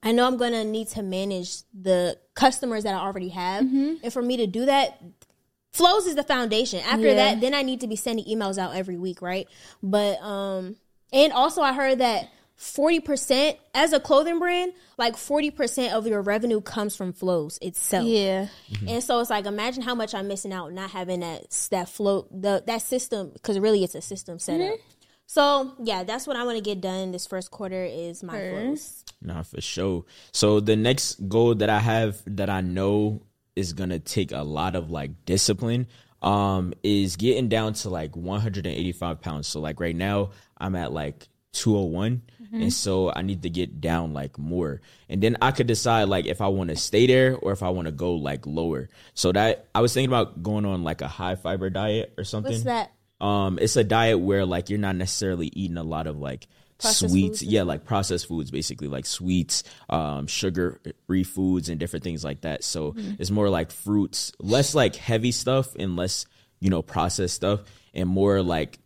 [0.00, 3.62] I know I'm gonna need to manage the customers that I already have.
[4.04, 5.02] And for me to do that,
[5.76, 6.80] flows is the foundation.
[6.80, 7.14] After Yeah.
[7.14, 9.46] that, then I need to be sending emails out every week, right?
[9.82, 10.76] But um,
[11.12, 12.28] and also I heard that.
[12.58, 18.06] 40% as a clothing brand, like 40% of your revenue comes from flows itself.
[18.06, 18.48] Yeah.
[18.88, 22.26] And so it's like imagine how much I'm missing out not having that that flow
[22.30, 24.78] the that system because really it's a system set up.
[25.26, 29.04] So yeah, that's what I want to get done this first quarter is my flows.
[29.20, 30.04] Nah, for sure.
[30.32, 33.20] So the next goal that I have that I know
[33.56, 35.86] is gonna take a lot of like discipline
[36.22, 39.48] um is getting down to like 185 pounds.
[39.48, 44.12] So like right now I'm at like 201 and so I need to get down
[44.12, 44.80] like more.
[45.08, 47.70] And then I could decide like if I want to stay there or if I
[47.70, 48.88] want to go like lower.
[49.14, 52.52] So that I was thinking about going on like a high fiber diet or something.
[52.52, 52.92] What's that?
[53.20, 56.46] Um, it's a diet where like you're not necessarily eating a lot of like
[56.78, 57.42] Processed sweets.
[57.42, 62.42] Yeah, like processed foods, basically like sweets, um, sugar free foods and different things like
[62.42, 62.64] that.
[62.64, 63.14] So Mm-hmm.
[63.18, 66.26] it's more like fruits, less like heavy stuff and less,
[66.60, 67.60] you know, processed stuff
[67.94, 68.78] and more like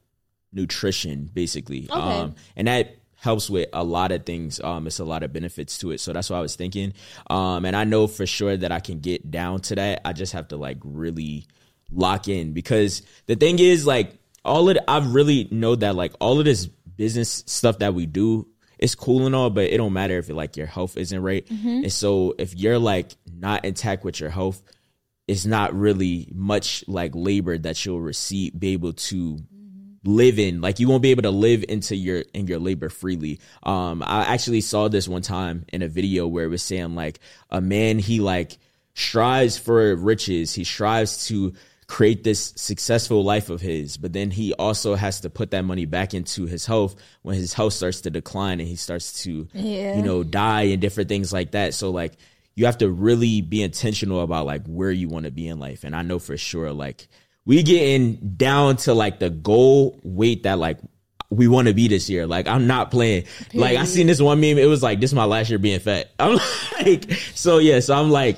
[0.53, 1.89] nutrition basically.
[1.91, 4.61] Um, and that helps with a lot of things.
[4.61, 6.01] Um, it's a lot of benefits to it.
[6.01, 6.95] So that's what I was thinking.
[7.29, 10.01] Um, and I know for sure that I can get down to that.
[10.05, 11.47] I just have to like really
[11.93, 16.15] lock in because the thing is like all of the, I really know that like
[16.21, 16.69] all of this
[17.01, 18.47] business stuff that we do
[18.79, 21.47] it's cool and all, but it don't matter if it, like your health isn't right.
[21.85, 24.63] And so if you're like not intact with your health,
[25.29, 29.39] it's not really much like labor that you'll receive be able to
[30.03, 30.63] live in.
[30.63, 33.39] Like you won't be able to live into your in your labor freely.
[33.63, 37.21] Um i actually saw this one time in a video where it was saying like
[37.51, 38.57] a man he like
[38.95, 40.55] strives for riches.
[40.55, 41.53] He strives to
[41.91, 45.87] create this successful life of his but then he also has to put that money
[45.87, 49.97] back into his health when his health starts to decline and he starts to Yeah.
[49.97, 52.13] you know die and different things like that so like
[52.55, 55.83] you have to really be intentional about like where you want to be in life
[55.83, 57.09] and i know for sure like
[57.45, 60.79] we getting down to like the goal weight that like
[61.31, 62.27] we want to be this year.
[62.27, 63.25] Like I'm not playing.
[63.55, 64.59] Like I seen this one meme.
[64.59, 66.11] It was like this is my last year being fat.
[66.19, 66.41] I'm
[66.83, 67.79] like so yeah.
[67.81, 68.37] So I'm like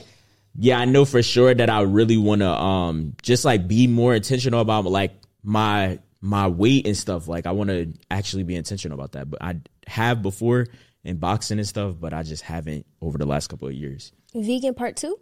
[0.59, 0.79] yeah.
[0.79, 4.61] I know for sure that I really want to um just like be more intentional
[4.61, 5.13] about like
[5.43, 7.29] my my weight and stuff.
[7.29, 9.31] Like I want to actually be intentional about that.
[9.31, 10.67] But I have before
[11.05, 14.13] in boxing and stuff, but I just haven't over the last couple of years.
[14.35, 15.19] Vegan part two?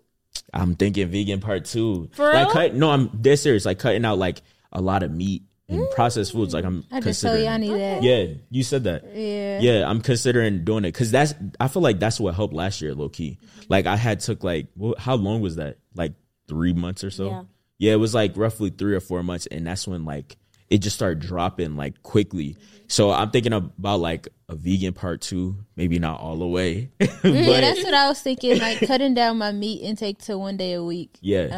[0.52, 2.10] I'm thinking vegan part two.
[2.12, 2.52] For like real?
[2.52, 3.64] cut no, I'm dead serious.
[3.64, 5.90] Like cutting out like a lot of meat and mm.
[5.92, 6.52] processed foods.
[6.52, 7.44] Like I'm I just told considering.
[7.44, 8.02] Yanni that.
[8.02, 9.04] Yeah, you said that.
[9.14, 9.60] Yeah.
[9.60, 11.34] Yeah, I'm considering doing it because that's.
[11.58, 13.38] I feel like that's what helped last year, low key.
[13.68, 15.78] Like I had took like, well, how long was that?
[15.94, 16.14] Like
[16.48, 17.28] three months or so.
[17.28, 17.42] Yeah.
[17.78, 20.36] Yeah, it was like roughly three or four months, and that's when like
[20.70, 22.56] it just started dropping like quickly.
[22.88, 27.08] So I'm thinking about like a vegan part two, maybe not all the way, but
[27.24, 28.58] Yeah, that's what I was thinking.
[28.58, 31.16] Like cutting down my meat intake to one day a week.
[31.20, 31.48] yeah.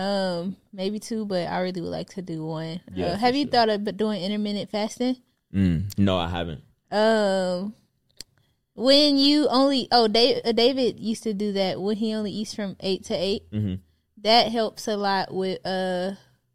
[0.40, 2.81] Um, maybe two, but I really would like to do one.
[2.94, 3.51] Yeah, uh, have you sure.
[3.53, 5.16] thought of doing intermittent fasting?
[5.55, 6.62] Mm, no, I haven't.
[6.90, 7.75] Um,
[8.75, 12.55] when you only oh David, uh, David used to do that when he only eats
[12.55, 13.79] from eight to 8 Mhm.
[14.22, 16.12] That helps a lot with uh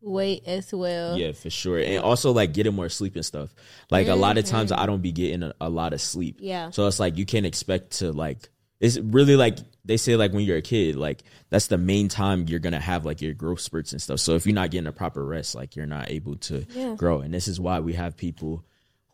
[0.08, 1.18] weight as well.
[1.18, 1.80] Yeah, for sure.
[1.80, 3.54] And also like getting more sleep and stuff.
[3.92, 4.82] Like a lot of times mm-hmm.
[4.82, 6.38] I don't be getting a, a lot of sleep.
[6.40, 6.72] Yeah.
[6.72, 10.46] So it's like you can't expect to like it's really like they say like when
[10.46, 13.92] you're a kid, like that's the main time you're gonna have like your growth spurts
[13.92, 14.20] and stuff.
[14.20, 16.96] So if you're not getting a proper rest, like you're not able to Yeah.
[16.96, 17.22] grow.
[17.22, 18.64] And this is why we have people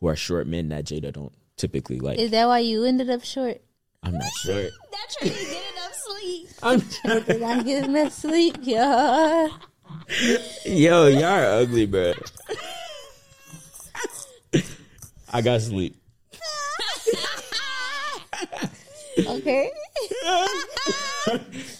[0.00, 2.18] who are short men that Jada don't typically like.
[2.18, 3.62] Is that why you ended up short?
[4.02, 4.62] I'm not sure.
[4.92, 5.28] That's true.
[5.28, 6.48] You get enough sleep.
[6.62, 8.56] I'm Did I get enough sleep?
[8.60, 9.48] Yeah.
[10.64, 12.12] Yo, y'all are ugly, bro.
[15.32, 15.96] I got sleep.
[19.18, 19.70] Okay.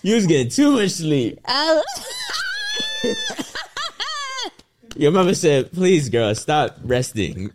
[0.02, 1.40] You was getting too much sleep.
[1.46, 1.82] Oh.
[4.96, 7.52] Your mama said, "Please, girl, stop resting.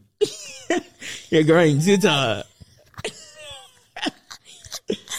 [1.29, 2.43] You're growing too tall."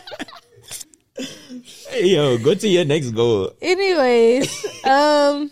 [1.89, 3.51] Hey, yo, go to your next goal.
[3.61, 5.51] Anyways, um,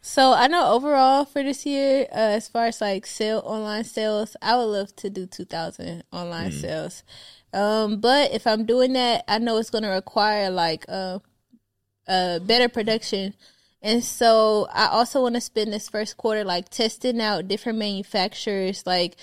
[0.00, 4.36] so I know overall for this year, uh, as far as like sale online sales,
[4.42, 7.02] I would love to do two thousand online sales.
[7.52, 11.18] Um, but if I'm doing that, I know it's going to require like uh,
[12.06, 13.34] uh, better production.
[13.82, 18.86] And so I also want to spend this first quarter like testing out different manufacturers,
[18.86, 19.16] like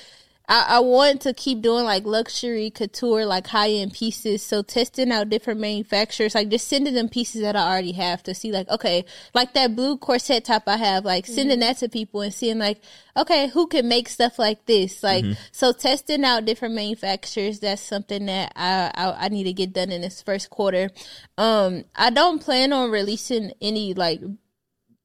[0.49, 4.41] I, I want to keep doing like luxury couture, like high end pieces.
[4.41, 8.33] So testing out different manufacturers, like just sending them pieces that I already have to
[8.33, 12.21] see, like okay, like that blue corset top I have, like sending that to people
[12.21, 12.81] and seeing like
[13.17, 15.03] okay, who can make stuff like this?
[15.03, 17.59] Like so, testing out different manufacturers.
[17.59, 20.91] That's something that I, I I need to get done in this first quarter.
[21.37, 24.21] Um, I don't plan on releasing any like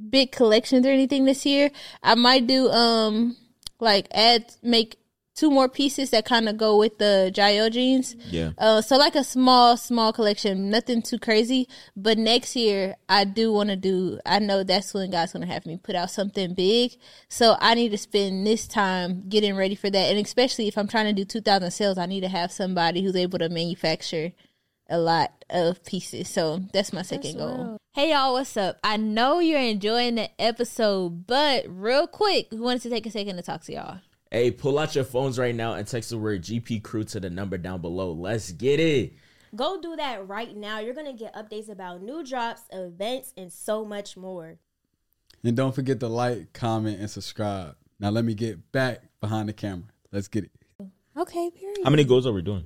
[0.08, 1.70] big collections or anything this year.
[2.02, 3.36] I might do um
[3.80, 4.96] like add make
[5.34, 8.16] two more pieces that kind of go with the Jayo jeans.
[8.30, 8.50] Yeah.
[8.58, 11.68] Uh, so like a small small collection, nothing too crazy.
[11.96, 14.20] But next year I do want to do.
[14.26, 16.96] I know that's when God's gonna have me put out something big.
[17.28, 20.88] So I need to spend this time getting ready for that, and especially if I'm
[20.88, 24.32] trying to do 2,000 sales, I need to have somebody who's able to manufacture
[24.88, 26.28] a lot of pieces.
[26.28, 27.78] So that's my second goal.
[27.94, 28.78] Hey y'all, what's up?
[28.84, 33.36] I know you're enjoying the episode, but real quick, we wanted to take a second
[33.36, 34.00] to talk to y'all.
[34.32, 37.28] Hey, pull out your phones right now and text the word GP Crew to the
[37.28, 38.12] number down below.
[38.12, 39.12] Let's get it.
[39.54, 40.78] Go do that right now.
[40.78, 44.56] You're gonna get updates about new drops, events, and so much more.
[45.44, 47.76] And don't forget to like, comment, and subscribe.
[48.00, 49.88] Now let me get back behind the camera.
[50.10, 50.50] Let's get it.
[51.14, 51.80] Okay, period.
[51.84, 52.64] How many goals are we doing?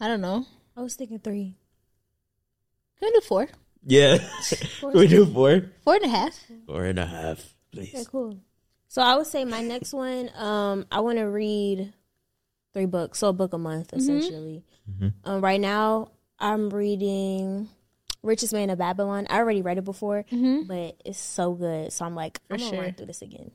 [0.00, 0.46] I don't know.
[0.76, 1.56] I was thinking three.
[3.00, 3.48] Can we do four?
[3.84, 4.18] Yeah.
[4.80, 5.62] Can we do four.
[5.82, 6.38] Four and a half.
[6.64, 7.92] Four and a half, please.
[7.92, 8.38] Okay, cool.
[8.88, 11.92] So I would say my next one, um, I want to read
[12.72, 14.64] three books, so a book a month essentially.
[15.24, 17.68] Um, right now, I'm reading
[18.22, 19.26] Richest Man of Babylon.
[19.30, 20.24] I already read it before,
[20.66, 21.92] but it's so good.
[21.92, 22.80] So I'm like, I'm gonna sure.
[22.80, 23.50] run through this again.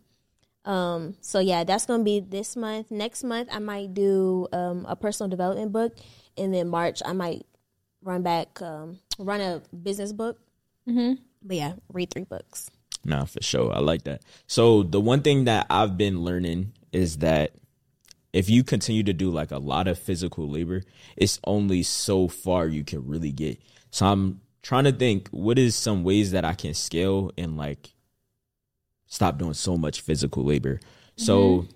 [0.65, 2.91] Um, so yeah, that's gonna be this month.
[2.91, 5.95] Next month, I might do um, a personal development book,
[6.37, 7.45] and then March, I might
[8.03, 10.39] run back, um, run a business book.
[10.87, 11.21] Mm-hmm.
[11.43, 12.69] But yeah, read three books.
[13.03, 13.73] Nah, for sure.
[13.73, 14.21] I like that.
[14.47, 17.53] So the one thing that I've been learning is that
[18.33, 20.83] if you continue to do like a lot of physical labor,
[21.17, 23.59] it's only so far you can really get.
[23.89, 27.93] So I'm trying to think what is some ways that I can scale and like
[29.07, 30.79] stop doing so much physical labor.
[31.17, 31.67] So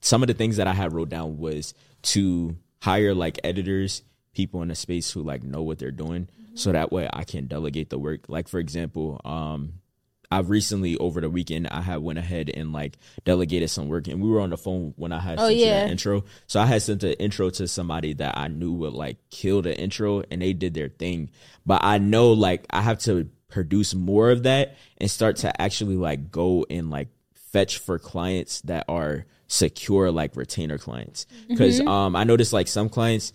[0.00, 4.02] some of the things that I had wrote down was to hire like editors,
[4.34, 7.46] people in the space who like know what they're doing, so that way I can
[7.46, 8.28] delegate the work.
[8.28, 9.80] Like for example, um,
[10.30, 14.22] I've recently over the weekend I had went ahead and like delegated some work, and
[14.22, 15.84] we were on the phone when I had Oh, sent yeah.
[15.84, 16.24] that intro.
[16.46, 19.76] So I had sent an intro to somebody that I knew would like kill the
[19.76, 21.30] intro, and they did their thing.
[21.66, 25.96] But I know like I have to produce more of that and start to actually
[25.96, 32.14] like go and like fetch for clients that are secure like retainer clients because um
[32.14, 33.32] i noticed like some clients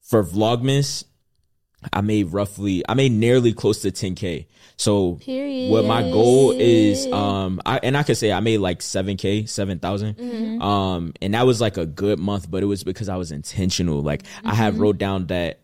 [0.00, 1.04] for vlogmas
[1.92, 4.46] i made roughly i made nearly close to 10k
[4.78, 5.70] so Period.
[5.70, 10.62] what my goal is um i and i could say i made like 7k 7000
[10.62, 14.00] um and that was like a good month but it was because i was intentional.
[14.02, 15.60] Like i have wrote down that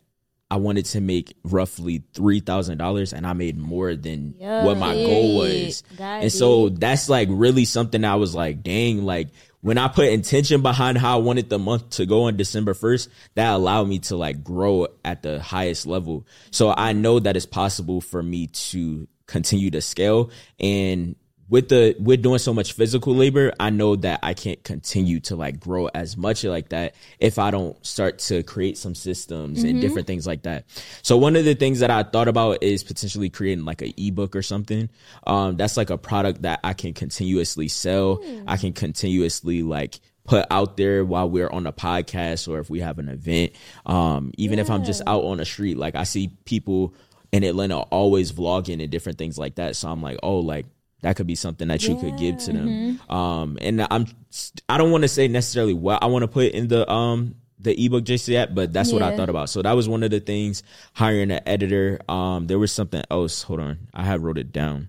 [0.50, 4.94] I wanted to make roughly three thousand dollars, and I made more than what my
[4.94, 5.82] goal was.
[5.98, 9.28] And so that's like really something I was like, dang, like
[9.64, 13.08] when I put intention behind how I wanted the month to go on December 1st,
[13.34, 16.26] that allowed me to like grow at the highest level.
[16.50, 20.28] So I know that it's possible for me to continue to scale
[20.60, 21.16] and
[21.48, 25.36] with the with doing so much physical labor, I know that I can't continue to
[25.36, 29.80] like grow as much like that if I don't start to create some systems and
[29.80, 30.64] different things like that.
[31.02, 34.34] So one of the things that I thought about is potentially creating like an ebook
[34.34, 34.88] or something.
[35.26, 38.22] Um, that's like a product that I can continuously sell.
[38.46, 42.80] I can continuously like put out there while we're on a podcast or if we
[42.80, 43.52] have an event.
[43.84, 46.94] Um, even if I'm just out on the street, like I see people
[47.32, 49.76] in Atlanta always vlogging and different things like that.
[49.76, 50.66] So I'm like, oh, like
[51.04, 52.98] that could be something that you could give to them.
[53.10, 54.06] Um, and I'm,
[54.70, 57.84] I don't want to say necessarily what I want to put in the, um, the
[57.84, 59.50] ebook just yet, but that's what I thought about.
[59.50, 60.62] So that was one of the things
[60.94, 62.00] hiring an editor.
[62.08, 63.42] Um, there was something else.
[63.42, 63.78] Hold on.
[63.92, 64.88] I have wrote it down.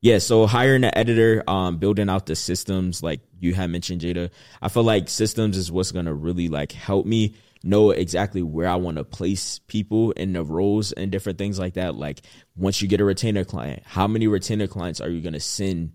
[0.00, 4.30] Yeah, so hiring an editor, um, building out the systems, like you had mentioned, Jada.
[4.60, 7.34] I feel like systems is what's gonna really like help me
[7.64, 11.74] know exactly where I want to place people in the roles and different things like
[11.74, 11.94] that.
[11.94, 12.20] Like
[12.56, 15.92] once you get a retainer client, how many retainer clients are you gonna send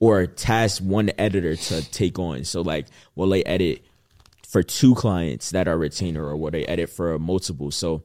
[0.00, 2.44] or task one editor to take on?
[2.44, 3.84] So like, will they edit
[4.48, 7.70] for two clients that are retainer, or will they edit for multiple?
[7.70, 8.02] So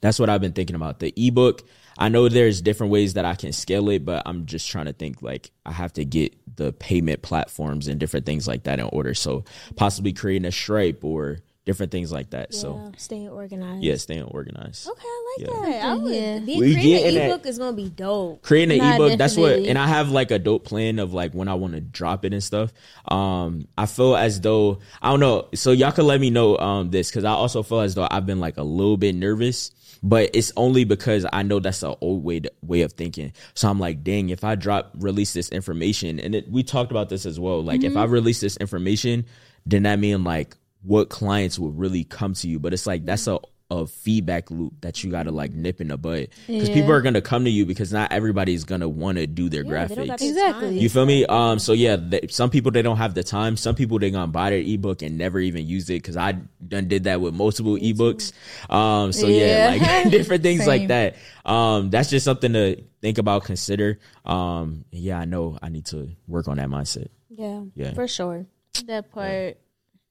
[0.00, 0.98] that's what I've been thinking about.
[0.98, 1.62] The ebook,
[1.98, 4.92] I know there's different ways that I can scale it, but I'm just trying to
[4.92, 8.86] think like I have to get the payment platforms and different things like that in
[8.86, 9.12] order.
[9.12, 9.44] So
[9.76, 12.52] possibly creating a Stripe or different things like that.
[12.52, 13.84] So Yeah, staying organized.
[13.84, 14.88] yeah, staying organized.
[14.88, 15.70] Okay, I like Yeah.
[15.78, 15.84] that.
[15.84, 16.14] I would.
[16.14, 16.38] Yeah.
[16.40, 18.42] Be, We creating an ebook is gonna be dope.
[18.42, 21.32] creating an Nah, ebook that's what and i have like a dope plan of like
[21.32, 22.72] when i want to drop it and stuff
[23.08, 26.90] um i feel as though i don't know so y'all can let me know um
[26.90, 29.70] this because i also feel as though i've been like a little bit nervous
[30.02, 33.68] but it's only because i know that's an old way to, way of thinking so
[33.68, 37.24] i'm like dang if i drop release this information and it, we talked about this
[37.26, 39.24] as well like if i release this information
[39.66, 43.26] then that mean like what clients will really come to you but it's like that's
[43.26, 43.38] a
[43.72, 46.74] a feedback loop that you gotta like nip in the bud because Yeah.
[46.74, 49.86] people are gonna come to you because not everybody's gonna want to do their Yeah,
[49.86, 50.28] they don't got graphics.
[50.28, 50.78] Exactly.
[50.80, 51.24] You feel me?
[51.26, 51.60] Um.
[51.60, 53.56] So yeah, they, some people they don't have the time.
[53.56, 56.32] Some people they gonna buy their ebook and never even use it because I
[56.66, 58.32] done did that with multiple ebooks.
[58.68, 59.12] Um.
[59.12, 60.02] So yeah, Yeah.
[60.02, 61.14] like different things like that.
[61.44, 61.90] Um.
[61.90, 64.00] That's just something to think about, consider.
[64.24, 64.84] Um.
[64.90, 67.06] Yeah, I know I need to work on that mindset.
[67.28, 67.92] Yeah, Yeah.
[67.94, 68.46] for sure.
[68.88, 69.58] That part.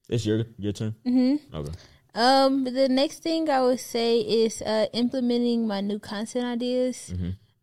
[0.09, 0.95] It's your your turn.
[1.05, 1.55] Mm-hmm.
[1.55, 1.71] Okay.
[2.15, 7.13] Um, the next thing I would say is uh, implementing my new content ideas.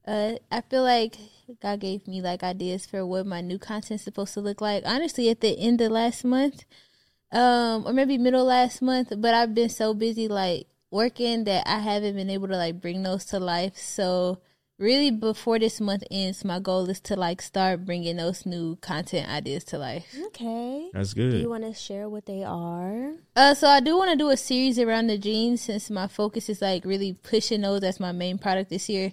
[0.07, 1.17] Uh, I feel like
[1.61, 4.85] God gave me like ideas for what my new content's supposed to look like.
[4.87, 6.65] Honestly, at the end of last month,
[7.33, 11.81] um, or maybe middle last month, but I've been so busy like working that I
[11.81, 13.77] haven't been able to like bring those to life.
[13.77, 14.39] So
[14.79, 19.29] really, before this month ends, my goal is to like start bringing those new content
[19.29, 20.15] ideas to life.
[20.27, 20.91] Okay.
[20.93, 21.41] That's good Do good.
[21.43, 23.13] you want to share what they are?
[23.35, 26.49] Uh, so I do want to do a series around the jeans since my focus
[26.49, 29.13] is like really pushing those as my main product this year.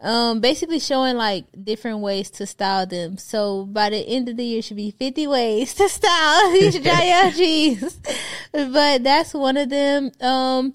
[0.00, 3.18] Um, basically showing like different ways to style them.
[3.18, 7.30] So by the end of the year, should be 50 ways to style these Jael
[7.30, 8.00] jeans.
[8.50, 10.10] But that's one of them.
[10.20, 10.72] Um,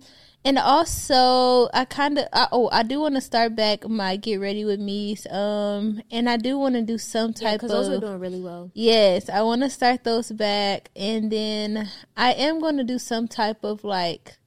[0.47, 4.63] and also I kind of, oh, I do want to start back my get ready
[4.63, 5.27] with me's.
[5.27, 7.85] Um, and I do want to do some Yeah, type because of.
[7.85, 8.71] those were doing really well.
[8.73, 13.27] Yes, I want to start those back, and then I am going to do some
[13.27, 14.37] type of like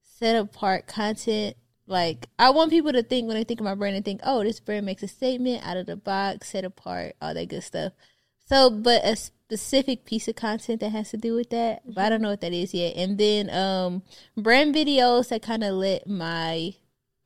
[0.00, 1.56] set apart content.
[1.86, 4.42] Like I want people to think when they think of my brand and think, "Oh,
[4.42, 7.92] this brand makes a statement out of the box, set apart, all that good stuff."
[8.46, 9.16] So, but a
[9.48, 12.40] specific piece of content that has to do with that, but I don't know what
[12.40, 12.96] that is yet.
[12.96, 14.02] And then um
[14.36, 16.74] brand videos that kind of let my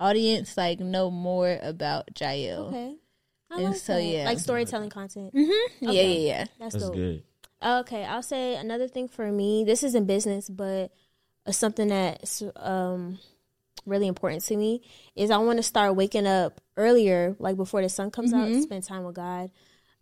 [0.00, 2.66] audience like know more about Jael.
[2.68, 2.96] Okay.
[3.50, 4.02] I And like so, that.
[4.04, 4.24] yeah.
[4.24, 5.30] like storytelling content.
[5.34, 6.20] Yeah, Okay.
[6.22, 6.44] yeah, yeah.
[6.58, 6.94] That's, That's dope.
[6.94, 7.22] good.
[7.62, 9.64] Okay, I'll say another thing for me.
[9.64, 10.92] This isn't business, but
[11.46, 13.18] uh, something that's um
[13.86, 14.82] really important to me
[15.16, 18.60] is I want to start waking up earlier, like before the sun comes out, to
[18.62, 19.50] spend time with God.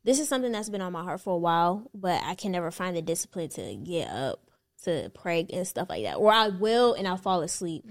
[0.07, 2.71] This is something that's been on my heart for a while, but I can never
[2.71, 4.41] find the discipline to get up
[4.85, 6.15] to pray and stuff like that.
[6.15, 7.85] Or I will and I'll fall asleep.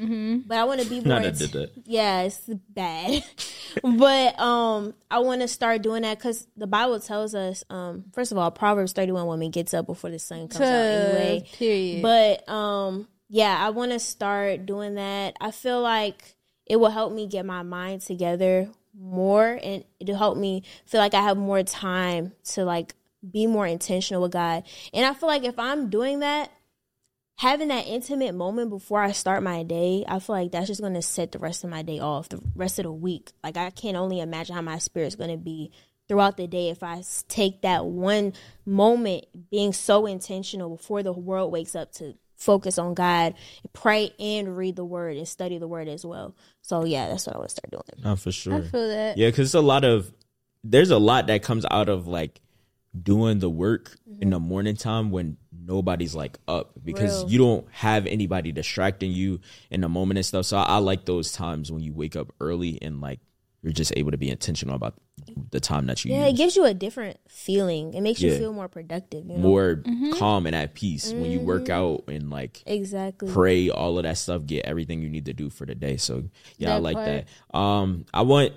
[0.47, 1.09] But I want to be more.
[1.09, 1.71] Not I int- did that.
[1.83, 3.21] yeah, it's bad.
[3.83, 8.31] but um I want to start doing that cuz the Bible tells us um first
[8.31, 11.49] of all Proverbs 31 woman gets up before the sun comes out anyway.
[11.53, 12.01] Period.
[12.01, 15.35] But um yeah, I want to start doing that.
[15.41, 20.37] I feel like it will help me get my mind together more and it'll help
[20.37, 22.95] me feel like I have more time to like
[23.29, 24.63] be more intentional with God.
[24.93, 26.51] And I feel like if I'm doing that
[27.37, 30.93] having that intimate moment before I start my day, I feel like that's just going
[30.93, 33.31] to set the rest of my day off, the rest of the week.
[33.43, 35.71] Like I can't only imagine how my spirit's going to be
[36.07, 38.33] throughout the day if I take that one
[38.65, 43.33] moment being so intentional before the world wakes up to focus on God,
[43.73, 46.35] pray and read the word and study the word as well.
[46.61, 48.03] So yeah, that's what I would start doing.
[48.03, 48.53] Not for sure.
[48.53, 49.17] I feel that.
[49.17, 50.13] Yeah, because it's a lot of
[50.63, 52.41] there's a lot that comes out of like
[53.01, 54.21] doing the work mm-hmm.
[54.21, 57.31] in the morning time when nobody's like up because Real.
[57.31, 60.45] you don't have anybody distracting you in the moment and stuff.
[60.45, 63.19] So I, I like those times when you wake up early and like
[63.65, 64.93] you're just able to be intentional about
[65.49, 67.95] the time that you Yeah, it gives you a different feeling.
[67.95, 69.25] It makes you feel more productive.
[69.25, 69.39] You know?
[69.39, 69.83] More
[70.19, 73.27] calm and at peace when you work out and like exactly.
[73.31, 75.97] pray, all of that stuff, get everything you need to do for the day.
[75.97, 76.25] So
[76.59, 77.07] yeah, I like part.
[77.07, 77.57] that.
[77.57, 78.53] Um, I want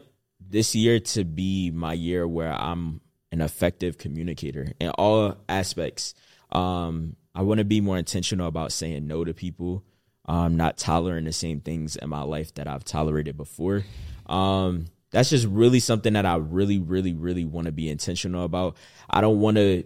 [0.47, 3.01] this year to be my year where I'm
[3.33, 6.13] an effective communicator in all aspects.
[6.53, 9.85] Um, I want to be more intentional about saying no to people.
[10.27, 13.85] Um, not tolerating the same things in my life that I've tolerated before.
[14.27, 18.77] Um, that's just really something that I really, really, really want to be intentional about.
[19.09, 19.85] I don't want to.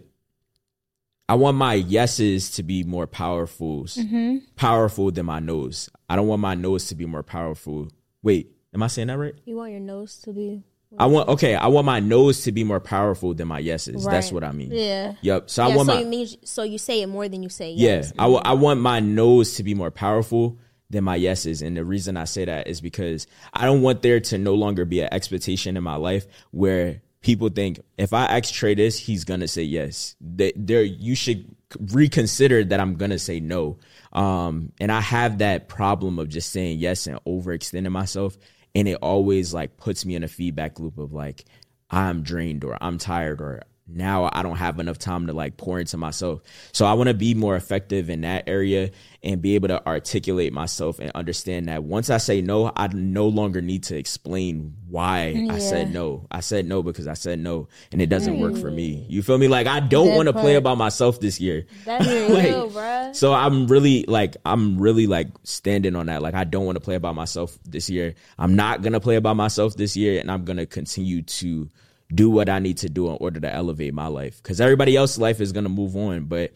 [1.29, 4.39] I want my yeses to be more powerful, mm-hmm.
[4.57, 5.89] powerful than my no's.
[6.09, 7.87] I don't want my no's to be more powerful.
[8.21, 9.33] Wait, am I saying that right?
[9.45, 10.63] You want your nose to be.
[10.99, 11.55] I want okay.
[11.55, 14.05] I want my no's to be more powerful than my yeses.
[14.05, 14.71] That's what I mean.
[14.71, 15.15] Yeah.
[15.21, 15.49] Yep.
[15.49, 17.71] So I want so my you mean so you say it more than you say
[17.71, 18.13] yeah, yes.
[18.19, 20.59] I, wa- I want my no's to be more powerful
[20.89, 21.61] than my yeses.
[21.61, 24.85] And the reason I say that is because I don't want there to no longer
[24.85, 29.23] be an expectation in my life where people think if I ask Trey this, he's
[29.23, 30.15] gonna say yes.
[30.21, 31.55] There you should
[31.91, 33.79] reconsider that I'm gonna say no.
[34.11, 38.37] Um, and I have that problem of just saying yes and overextending myself.
[38.75, 41.45] And it always like puts me in a feedback loop of like,
[41.89, 43.61] I'm drained or I'm tired or
[43.95, 46.41] now I don't have enough time to like pour into myself.
[46.71, 48.91] So I want to be more effective in that area
[49.23, 53.27] and be able to articulate myself and understand that once I say no, I no
[53.27, 56.27] longer need to explain why I said no.
[56.29, 59.05] I said no because I said no and it doesn't work for me.
[59.07, 59.47] You feel me?
[59.47, 61.65] Like I don't want to play about myself this year.
[61.85, 63.15] That's Like, real, bruh.
[63.15, 66.21] So I'm really like I'm really like standing on that.
[66.21, 68.15] Like I don't want to play about myself this year.
[68.37, 71.69] I'm not gonna play about myself this year, and I'm gonna continue to
[72.13, 74.41] do what I need to do in order to elevate my life.
[74.41, 76.53] Because everybody else's life is gonna move on, but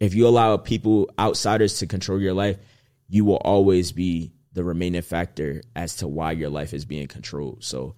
[0.00, 2.58] if you allow people outsiders to control your life,
[3.08, 7.64] you will always be the remaining factor as to why your life is being controlled.
[7.64, 7.94] So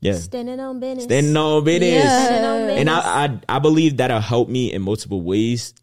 [0.00, 0.14] yeah.
[0.14, 1.04] Standing on business.
[1.04, 2.04] Standing on business.
[2.04, 2.24] Yeah.
[2.24, 2.80] Standing on business.
[2.80, 5.74] And I, I I believe that'll help me in multiple ways.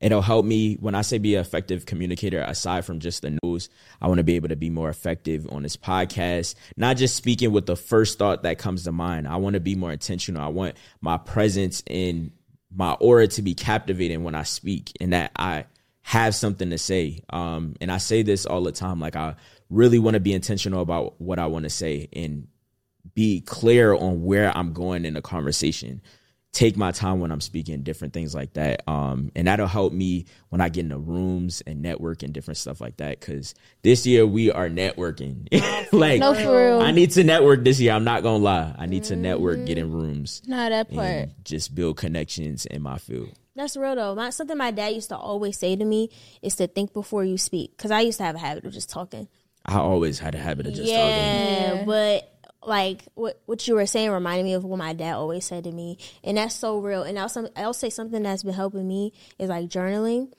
[0.00, 3.68] It'll help me when I say be an effective communicator, aside from just the news,
[4.00, 7.52] I want to be able to be more effective on this podcast, not just speaking
[7.52, 9.28] with the first thought that comes to mind.
[9.28, 10.42] I want to be more intentional.
[10.42, 12.32] I want my presence and
[12.74, 15.66] my aura to be captivating when I speak and that I
[16.02, 17.22] have something to say.
[17.30, 19.00] Um, and I say this all the time.
[19.00, 19.34] Like I
[19.68, 22.48] really want to be intentional about what I want to say and
[23.14, 26.00] be clear on where I'm going in the conversation.
[26.52, 28.82] Take my time when I'm speaking, different things like that.
[28.88, 32.80] Um, and that'll help me when I get into rooms and network and different stuff
[32.80, 33.20] like that.
[33.20, 35.46] Cause this year we are networking.
[35.92, 36.80] like No, for real.
[36.80, 37.92] I need to network this year.
[37.92, 38.74] I'm not gonna lie.
[38.76, 41.06] I need to network, get in rooms, Nah, that part.
[41.06, 43.30] and just build connections in my field.
[43.54, 44.16] That's real though.
[44.16, 46.10] My, something my dad used to always say to me
[46.42, 47.76] is to think before you speak.
[47.76, 49.28] Because I used to have a habit of just talking.
[49.64, 50.96] I always had a habit of just talking.
[50.98, 51.84] yeah, Yeah.
[51.84, 55.64] but like what what you were saying reminded me of what my dad always said
[55.64, 57.02] to me, and that's so real.
[57.02, 60.32] And I'll some I'll say something that's been helping me is like journaling.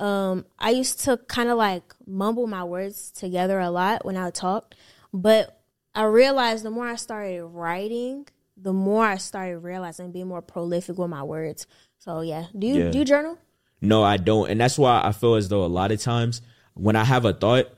[0.00, 4.30] Um, I used to kind of like mumble my words together a lot when I
[4.30, 4.74] talked,
[5.12, 5.60] but
[5.94, 10.96] I realized the more I started writing, the more I started realizing being more prolific
[10.98, 11.66] with my words.
[11.98, 12.90] So yeah, do you Yeah.
[12.90, 13.38] do you journal?
[13.82, 14.48] No, I don't.
[14.48, 16.40] And that's why I feel as though a lot of times
[16.74, 17.68] when I have a thought,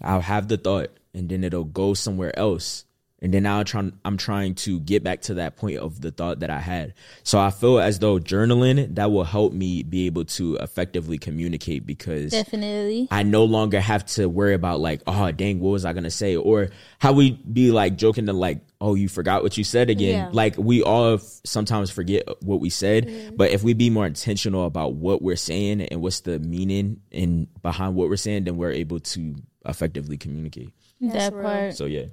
[0.00, 2.84] I'll have the thought and then it'll go somewhere else.
[3.22, 6.40] And then I'll try, I'm trying to get back to that point of the thought
[6.40, 6.94] that I had.
[7.22, 11.86] So I feel as though journaling, that will help me be able to effectively communicate
[11.86, 13.06] because Definitely.
[13.12, 16.34] I no longer have to worry about like, oh dang, what was I gonna say?
[16.34, 20.14] Or how we be like joking to like, oh, you forgot what you said again.
[20.14, 20.30] Yeah.
[20.32, 24.66] Like we all f- sometimes forget what we said, but if we be more intentional
[24.66, 28.72] about what we're saying and what's the meaning and behind what we're saying, then we're
[28.72, 30.72] able to effectively communicate.
[31.00, 31.42] that real.
[31.42, 31.76] part.
[31.76, 32.06] So yeah,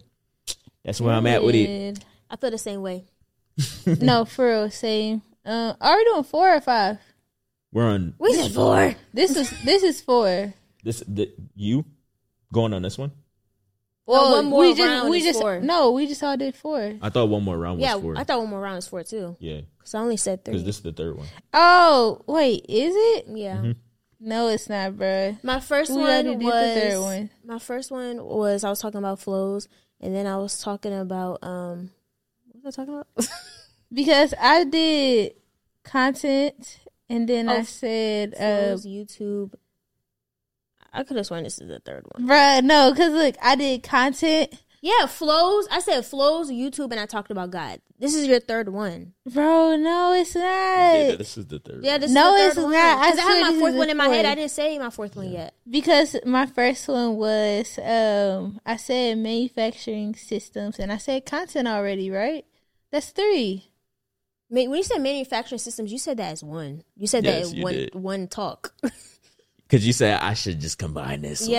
[0.83, 1.99] that's where I'm at with it.
[2.29, 3.05] I feel the same way.
[3.85, 5.21] no, for real, same.
[5.45, 6.97] Uh, are we doing four or five?
[7.71, 8.95] We're on We said four.
[9.13, 10.53] This is this is four.
[10.83, 11.03] this.
[11.07, 11.85] The, you
[12.53, 13.11] going on this one?
[14.05, 15.59] Well, one more we just round we just four.
[15.59, 16.95] no, we just all did four.
[17.01, 18.17] I thought one more round was Yeah, four.
[18.17, 19.35] I thought one more round was four too.
[19.39, 20.53] yeah, Cause I only said three.
[20.53, 21.27] because this is the third one.
[21.53, 23.25] Oh wait, is it?
[23.29, 23.57] yeah.
[23.57, 23.71] Mm-hmm.
[24.21, 25.41] No, it's not, bruh.
[25.43, 27.29] My first We already one did was the third one.
[27.45, 29.67] my first one was I was talking about flows,
[30.01, 31.91] and then I was talking about um,
[32.51, 33.07] what was I talking about?
[33.91, 35.33] Because I did
[35.83, 36.77] content,
[37.09, 39.53] and then I Oh, said, uh, YouTube.
[40.93, 42.27] I could have sworn this is the third one.
[42.27, 45.67] bruh, no, because look, I did content, Yeah, flows.
[45.69, 47.81] I said flows, YouTube, and I talked about God.
[47.99, 49.13] This is your third one.
[49.25, 49.75] bro.
[49.75, 50.41] No, it's not.
[50.43, 51.83] Yeah, this is the third.
[51.83, 52.71] Yeah, this No, is the it's third one.
[52.73, 52.97] not.
[52.99, 54.25] I 'Cause I, swear had this my is fourth the one in my head.
[54.25, 55.53] I didn't say my fourth one yet.
[55.69, 62.09] Because my first one was um I said manufacturing systems and I said content already,
[62.09, 62.45] right?
[62.91, 63.65] That's three.
[64.47, 66.83] When you said manufacturing systems, you said that as one.
[66.95, 67.95] You said Yes, that as one did.
[67.95, 68.73] one talk.
[69.67, 71.41] Because you said I should just combine this.
[71.41, 71.51] one.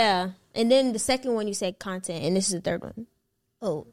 [0.54, 3.06] Yeah, and then the second one you said content, and this is the third one.
[3.62, 3.86] Oh.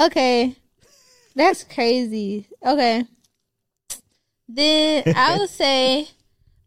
[0.00, 0.56] okay.
[1.34, 2.46] That's crazy.
[2.64, 3.04] Okay.
[4.48, 6.08] Then I would say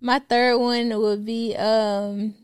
[0.02, 2.36] my third one would be um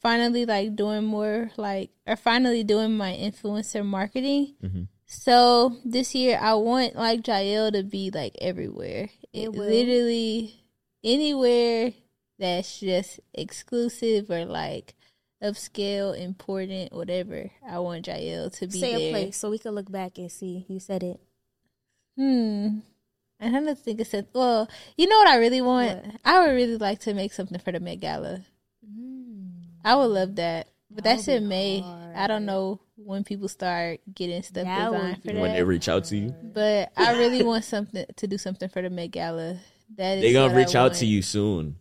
[0.00, 4.54] finally like doing more like or finally doing my influencer marketing.
[4.62, 4.82] Mm-hmm.
[5.06, 9.08] So this year I want like Jael to be like everywhere.
[9.32, 9.66] It, It will.
[9.66, 10.64] literally
[11.04, 11.92] anywhere
[12.42, 14.94] that's just exclusive or like
[15.42, 17.50] upscale, important, whatever.
[17.66, 19.08] I want Jael to be Say there.
[19.08, 20.66] a place so we can look back and see.
[20.68, 21.20] You said it.
[22.16, 22.78] Hmm.
[23.40, 24.28] I'm trying to think of something.
[24.34, 26.04] Well, you know what I really want?
[26.06, 26.14] What?
[26.24, 28.42] I would really like to make something for the Met Gala.
[29.84, 30.68] I would love that.
[30.90, 31.80] But that's That would in May.
[31.80, 32.14] hard.
[32.16, 35.40] I don't know when people start getting stuff That designed for that.
[35.40, 38.82] when they reach out to you, but I really want something to do something for
[38.82, 39.56] the Met Gala.
[39.96, 41.76] That is they gonna reach out to you soon.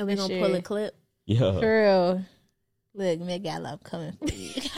[0.00, 0.96] And we're gonna pull a clip.
[1.26, 1.60] Yeah.
[1.60, 2.24] For real.
[2.94, 4.62] Look, Met Gala, I'm coming for you.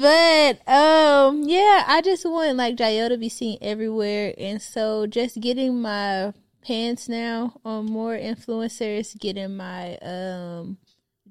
[0.00, 5.40] But um, yeah, I just want like Jael to be seen everywhere, and so just
[5.40, 6.32] getting my
[6.64, 10.78] pants now on more influencers, getting my um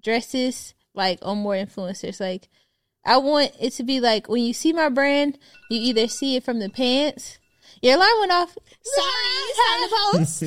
[0.03, 2.19] dresses like on more influencers.
[2.19, 2.49] Like
[3.05, 5.39] I want it to be like when you see my brand,
[5.69, 7.39] you either see it from the pants.
[7.81, 8.57] Your alarm went off.
[8.83, 10.43] Sorry, time to post.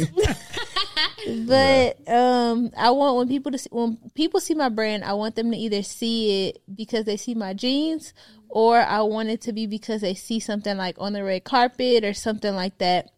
[1.47, 5.35] but um, I want when people to see, when people see my brand, I want
[5.35, 8.15] them to either see it because they see my jeans,
[8.49, 12.05] or I want it to be because they see something like on the red carpet
[12.05, 13.11] or something like that.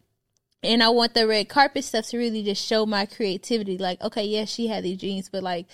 [0.63, 3.77] And I want the red carpet stuff to really just show my creativity.
[3.77, 5.67] Like, okay, yeah, she had these jeans, but like,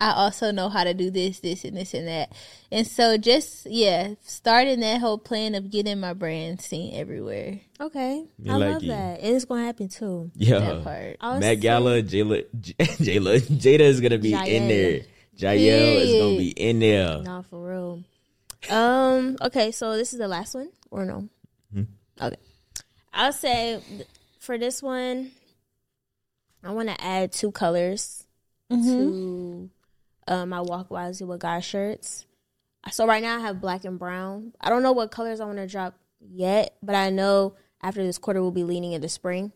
[0.00, 2.32] I also know how to do this, this, and this, and that.
[2.70, 7.58] And so, just yeah, starting that whole plan of getting my brand seen everywhere.
[7.80, 8.24] Okay.
[8.38, 8.92] Me I like love you.
[8.92, 9.20] that.
[9.20, 10.30] And it's gonna happen too.
[10.36, 10.60] Yeah.
[10.60, 11.16] That part.
[11.20, 15.00] I was Met Gala, Jayla, J- Jayla, Jada is gonna be in there.
[15.34, 17.22] Jael is gonna be in there.
[17.22, 18.04] No, for real.
[18.70, 19.36] Um.
[19.42, 21.28] Okay, so this is the last one, or no?
[22.20, 22.36] Okay.
[23.12, 23.80] I'll say
[24.38, 25.32] for this one,
[26.62, 28.24] I want to add two colors
[28.70, 29.70] to
[30.28, 32.26] uh, my Walk Wisely with God shirts.
[32.92, 34.52] So right now I have black and brown.
[34.60, 38.18] I don't know what colors I want to drop yet, but I know after this
[38.18, 39.52] quarter we'll be leaning into spring.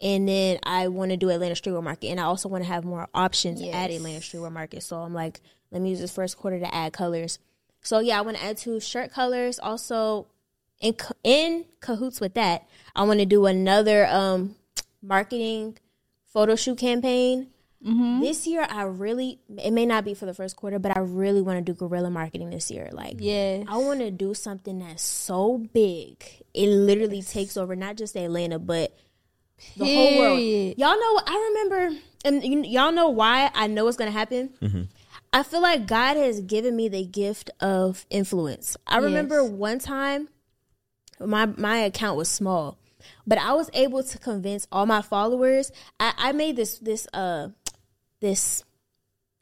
[0.00, 2.84] And then I want to do Atlanta Streetwear Market, and I also want to have
[2.84, 4.82] more options at Atlanta Streetwear Market.
[4.82, 7.38] So I'm like, let me use this first quarter to add colors.
[7.82, 9.60] So yeah, I want to add two shirt colors.
[9.60, 10.26] Also,
[10.80, 12.66] in in cahoots with that,
[12.96, 14.56] I want to do another um
[15.00, 15.78] marketing
[16.26, 17.51] photo shoot campaign.
[18.20, 21.42] This year, I really it may not be for the first quarter, but I really
[21.42, 22.88] want to do guerrilla marketing this year.
[22.92, 23.66] Like, Yes.
[23.68, 26.24] I want to do something that's so big
[26.54, 28.96] it literally takes over not just Atlanta, but
[29.76, 30.40] the whole world.
[30.76, 31.20] Y'all know.
[31.26, 34.88] I remember, and you, y'all know why I know it's gonna happen.
[35.32, 38.76] I feel like God has given me the gift of influence.
[38.86, 40.28] I remember one time,
[41.18, 42.78] my my account was small,
[43.26, 45.72] but I was able to convince all my followers.
[45.98, 47.48] I, I made this this uh
[48.22, 48.64] this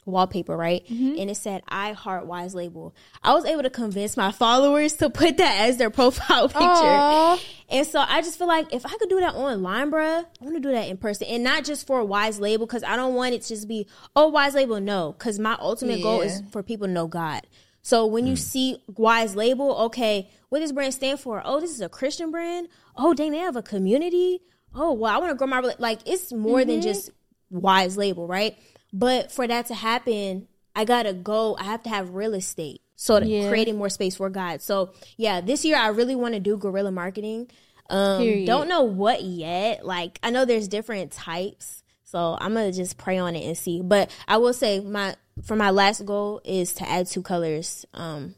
[0.04, 0.84] wallpaper, right?
[0.86, 1.18] Mm-hmm.
[1.18, 2.94] And it said I Heart Wise label.
[3.22, 6.60] I was able to convince my followers to put that as their profile picture.
[6.64, 7.38] Aw.
[7.68, 10.56] And so I just feel like if I could do that online, bruh, I want
[10.56, 11.28] to do that in person.
[11.28, 13.86] And not just for a Wise label, because I don't want it to just be,
[14.16, 15.12] oh, Wise label, no.
[15.12, 17.42] Because my ultimate goal is for people to know God.
[17.82, 18.38] So when you mm.
[18.38, 21.40] see Wise label, okay, what does brand stand for?
[21.44, 22.68] Oh, this is a Christian brand.
[22.96, 24.40] Oh, dang, they have a community.
[24.74, 26.00] Oh, well, I want to grow my like.
[26.06, 26.82] It's more than mm-hmm.
[26.82, 27.10] just
[27.50, 28.56] Wise label, right?
[28.92, 31.56] But for that to happen, I gotta go.
[31.58, 32.80] I have to have real estate.
[32.96, 33.48] So Yeah.
[33.48, 34.60] creating more space for God.
[34.62, 37.48] So yeah, this year I really want to do guerrilla marketing.
[37.88, 39.84] Um, don't know what yet.
[39.84, 43.80] Like I know there's different types, so I'm gonna just pray on it and see.
[43.82, 47.84] But I will say my for my last goal is to add two colors.
[47.94, 48.34] Um,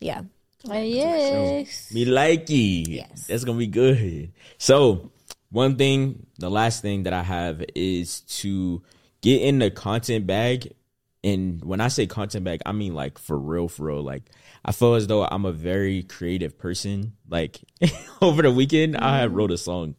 [0.00, 0.22] yeah,
[0.70, 1.92] Uh, yes.
[1.92, 2.86] Me likey.
[2.88, 3.26] Yes.
[3.26, 4.32] That's gonna be good.
[4.58, 5.10] So
[5.54, 8.82] one thing, the last thing that I have is to
[9.22, 10.74] get in the content bag.
[11.22, 14.02] And when I say content bag, I mean like for real, for real.
[14.02, 14.24] Like
[14.64, 17.12] I feel as though I'm a very creative person.
[17.28, 17.60] Like
[18.20, 19.94] over the weekend, I wrote a song.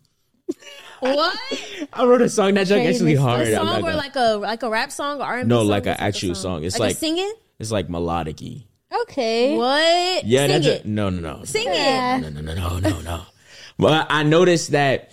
[1.00, 1.36] what
[1.94, 3.22] I wrote a song that's like actually Crazy.
[3.22, 3.48] hard.
[3.48, 5.68] a I'm song or gonna- like a like a rap song or R&B No, song?
[5.70, 6.64] like an actual song.
[6.64, 7.34] It's like, like- singing.
[7.60, 8.66] it's like melodic-y.
[9.04, 9.58] Okay.
[9.58, 10.26] What?
[10.26, 10.86] Yeah, Sing that's it.
[10.86, 11.44] a, no, no, no.
[11.46, 12.18] Sing Yeah.
[12.18, 12.22] it.
[12.22, 13.22] no, no, no, no, no, no.
[13.78, 15.12] But I noticed that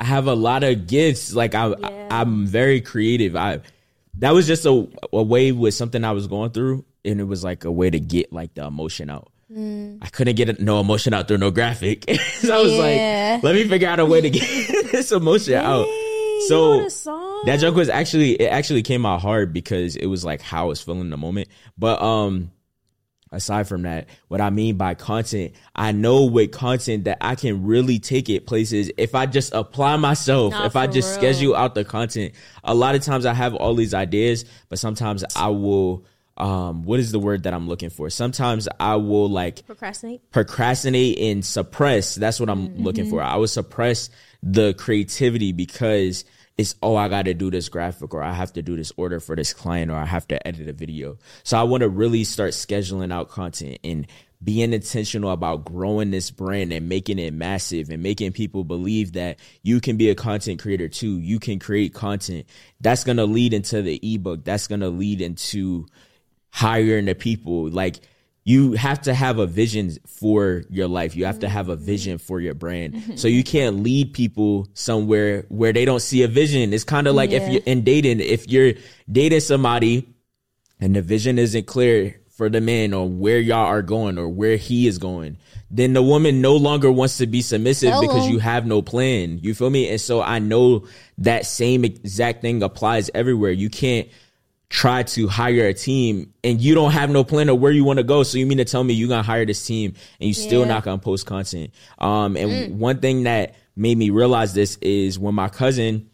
[0.00, 1.34] I have a lot of gifts.
[1.34, 1.74] Like I,
[2.10, 3.36] I am very creative.
[3.36, 3.60] I
[4.18, 7.44] that was just a a way with something I was going through, and it was
[7.44, 9.30] like a way to get like the emotion out.
[9.52, 12.04] I couldn't get no emotion out through no graphic,
[12.38, 13.32] so I was Yeah.
[13.34, 14.42] like, let me figure out a way to get
[14.92, 15.86] this emotion out.
[16.48, 17.42] So, you wrote a song?
[17.46, 20.68] That joke was actually it actually came out hard because it was like how I
[20.68, 21.48] was feeling in the moment.
[21.76, 22.52] But um
[23.32, 27.64] aside from that, what I mean by content, I know with content that I can
[27.64, 31.32] really take it places if I just apply myself, Nah, if I just real.
[31.32, 32.34] schedule out the content.
[32.64, 36.04] A lot of times I have all these ideas, but sometimes I will
[36.36, 38.08] um what is the word that I'm looking for?
[38.08, 40.30] Sometimes I will like Procrastinate.
[40.32, 42.14] procrastinate and suppress.
[42.14, 43.22] That's what I'm looking for.
[43.22, 44.08] I would suppress
[44.42, 46.24] the creativity because
[46.60, 49.18] it's oh I got to do this graphic or I have to do this order
[49.18, 51.16] for this client or I have to edit a video.
[51.42, 54.06] So I want to really start scheduling out content and
[54.42, 59.38] being intentional about growing this brand and making it massive and making people believe that
[59.62, 61.18] you can be a content creator too.
[61.18, 62.46] You can create content.
[62.80, 64.44] That's to lead into the ebook.
[64.44, 65.86] That's to lead into
[66.50, 67.68] hiring the people.
[67.68, 68.00] Like
[68.50, 71.14] you have to have a vision for your life.
[71.14, 71.84] You have to have a mm-hmm.
[71.84, 72.94] vision for your brand.
[72.94, 73.14] Mm-hmm.
[73.14, 76.72] So you can't lead people somewhere where they don't see a vision.
[76.72, 78.72] It's kind of like if you're in dating, if you're
[79.10, 80.12] dating somebody
[80.80, 84.56] and the vision isn't clear for the man or where y'all are going or where
[84.56, 85.36] he is going,
[85.70, 88.00] then the woman no longer wants to be submissive Hello.
[88.00, 89.38] because you have no plan.
[89.38, 89.88] You feel me?
[89.88, 90.88] And so I know
[91.18, 93.52] that same exact thing applies everywhere.
[93.52, 94.08] You can't
[94.70, 97.98] try to hire a team and you don't have no plan of where you want
[97.98, 98.22] to go.
[98.22, 100.84] So you mean to tell me you're gonna hire this team and you still not
[100.84, 101.72] gonna post content?
[101.98, 106.10] Um, and one thing that made me realize this is when my cousin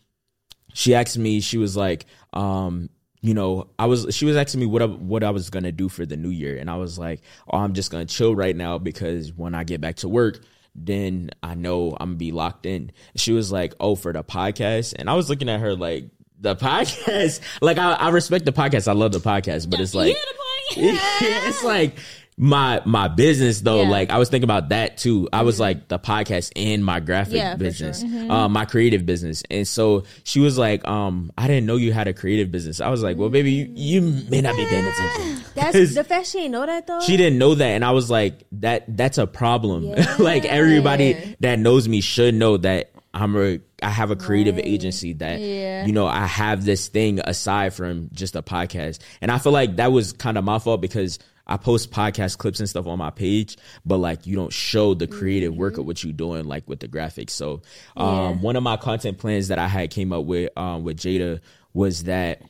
[0.77, 2.05] she asked me, she was like,
[2.35, 2.91] um,
[3.23, 5.89] you know, I was she was asking me what I, what I was gonna do
[5.89, 8.79] for the new year, and I was like, oh, I'm just gonna chill right now
[8.79, 10.41] because when I get back to work,
[10.75, 12.93] then I know I'm gonna be locked in.
[13.17, 16.11] She was like, oh, for the podcast, and I was looking at her like.
[16.41, 18.89] The podcast, like I, I respect the podcast.
[18.89, 20.15] I love the podcast, but it's like,
[20.77, 21.97] it's like
[22.39, 23.83] my my business though.
[23.83, 23.89] Yeah.
[23.89, 25.29] Like I was thinking about that too.
[25.33, 28.31] I was like the podcast and my graphic Yeah, business, sure.
[28.31, 29.43] uh, my creative business.
[29.51, 32.83] And so she was like, um, I didn't know you had a creative business.
[32.83, 35.45] I was like, well, baby, you, you may not be paying attention.
[35.55, 37.01] That's the fact she didn't know that though.
[37.01, 41.59] She didn't know that, and I was like, "That that's a problem." like everybody that
[41.59, 45.87] knows me should know that I'm a I have a creative agency that Yeah.
[45.87, 49.77] you know I have this thing aside from just a podcast, and I feel like
[49.77, 53.11] that was kind of my fault because I post podcast clips and stuff on my
[53.11, 56.81] page, but like you don't show the creative work of what you're doing, like with
[56.81, 57.31] the graphics.
[57.31, 57.63] So,
[57.97, 61.41] um, one of my content plans that I had came up with um, with Jada
[61.73, 62.43] was that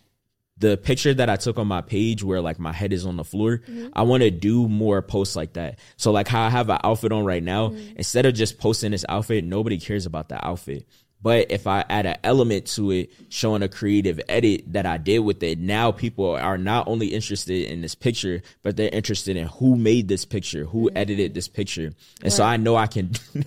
[0.59, 3.24] the picture that I took on my page where like my head is on the
[3.24, 3.88] floor, mm-hmm.
[3.92, 5.78] I want to do more posts like that.
[5.96, 7.96] So like how I have an outfit on right now, mm-hmm.
[7.96, 10.86] instead of just posting this outfit, nobody cares about the outfit.
[11.22, 15.20] But if I add an element to it, showing a creative edit that I did
[15.20, 19.48] with it, now people are not only interested in this picture, but they're interested in
[19.48, 20.98] who made this picture, who mm-hmm.
[20.98, 21.92] edited this picture.
[22.22, 23.12] And so I know I can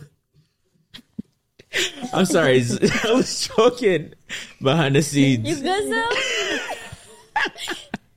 [2.13, 2.63] I'm sorry,
[3.03, 4.13] I was joking
[4.61, 5.47] behind the scenes.
[5.47, 6.75] You good though?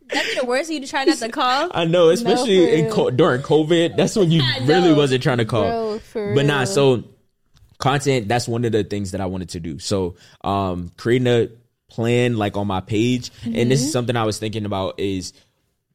[0.09, 0.71] That'd be the worst.
[0.71, 1.71] You to try not to call.
[1.73, 3.97] I know, especially in co- during COVID.
[3.97, 5.99] That's when you really wasn't trying to call.
[6.13, 7.05] Bro, but nah, so
[7.79, 8.29] content.
[8.29, 9.79] That's one of the things that I wanted to do.
[9.79, 11.49] So, um, creating a
[11.89, 13.87] plan like on my page, and this Mm-hmm.
[13.87, 15.33] is something I was thinking about is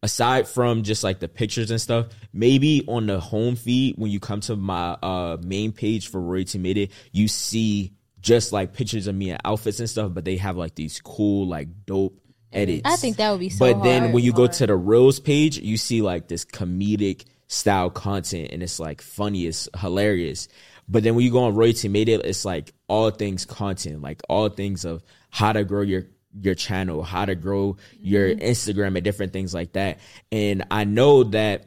[0.03, 4.19] aside from just like the pictures and stuff, maybe on the home feed when you
[4.19, 9.05] come to my uh main page for Royalty Made It, you see just like pictures
[9.07, 12.19] of me and outfits and stuff, but they have like these cool, like dope
[12.51, 12.81] edits.
[12.85, 15.57] I think that would be so But then when you go to the Reels page,
[15.57, 20.47] you see like this comedic style content and it's like funny, it's hilarious.
[20.89, 24.21] But then when you go on Royalty Made It, it's like all things content, like
[24.29, 26.05] all things of how to grow your
[26.39, 29.99] your channel, how to grow your Instagram and different things like that.
[30.31, 31.65] And I know that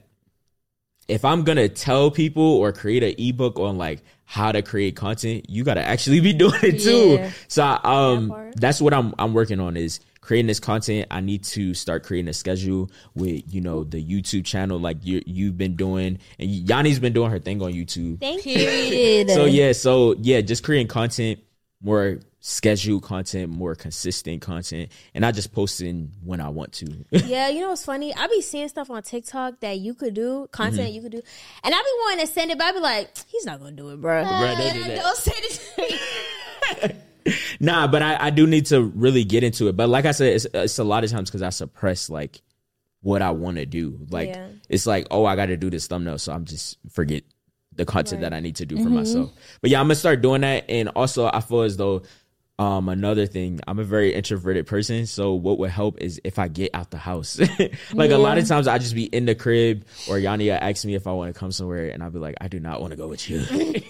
[1.09, 5.51] if I'm gonna tell people or create an ebook on like how to create content,
[5.51, 7.15] you gotta actually be doing it too.
[7.15, 7.31] Yeah.
[7.49, 10.01] So um that's what I'm I'm working on is
[10.31, 11.09] creating this content.
[11.11, 15.21] I need to start creating a schedule with, you know, the YouTube channel like you
[15.27, 18.21] you've been doing and Yanni's been doing her thing on YouTube.
[18.21, 19.29] Thank you.
[19.35, 21.41] So yeah, so yeah, just creating content,
[21.83, 26.87] more scheduled content, more consistent content, and not just posting when I want to.
[27.11, 28.15] Yeah, you know what's funny?
[28.15, 30.95] I be seeing stuff on TikTok that you could do, content Mm-hmm.
[30.95, 31.23] you could do,
[31.65, 33.89] and I be wanting to send it, but I be like, he's not gonna do
[33.89, 34.23] it, bro.
[34.23, 34.97] Bruh, don't do that.
[35.03, 35.61] Don't send it
[36.79, 37.01] to me.
[37.61, 39.77] Nah, but I, I do need to really get into it.
[39.77, 42.41] But like I said, it's, it's a lot of times because I suppress like
[43.03, 43.99] what I want to do.
[44.11, 44.49] Like Yeah.
[44.69, 47.23] it's like, oh, I got to do this thumbnail, so I'm just forget
[47.77, 49.31] the content that I need to do for myself.
[49.63, 50.65] But yeah, I'm gonna start doing that.
[50.69, 52.03] And also, I feel as though
[52.59, 55.07] um another thing, I'm a very introverted person.
[55.07, 57.39] So what would help is if I get out the house.
[57.95, 60.95] like a lot of times, I just be in the crib, or Yania asks me
[60.95, 62.97] if I want to come somewhere, and I'll be like, I do not want to
[62.99, 63.45] go with you.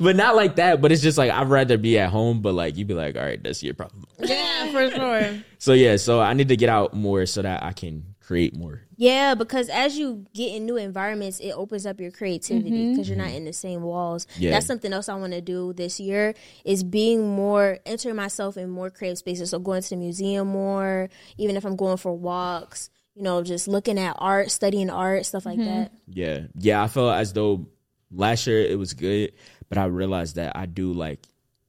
[0.00, 0.80] but not like that.
[0.80, 2.40] But it's just like I'd rather be at home.
[2.40, 4.04] But like you'd be like, all right, that's your problem.
[4.18, 5.42] yeah, for sure.
[5.58, 8.82] So yeah, so I need to get out more so that I can create more.
[8.96, 12.90] Yeah, because as you get in new environments, it opens up your creativity mm-hmm.
[12.92, 14.26] because you're not in the same walls.
[14.36, 14.50] Yeah.
[14.50, 18.68] That's something else I want to do this year is being more entering myself in
[18.68, 19.48] more creative spaces.
[19.48, 23.66] So going to the museum more, even if I'm going for walks, you know, just
[23.66, 25.80] looking at art, studying art, stuff like mm-hmm.
[25.80, 25.92] that.
[26.06, 26.40] Yeah.
[26.54, 27.66] Yeah, I felt as though
[28.10, 29.32] last year it was good,
[29.68, 31.20] but I realized that I do like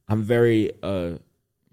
[0.08, 1.12] I'm very uh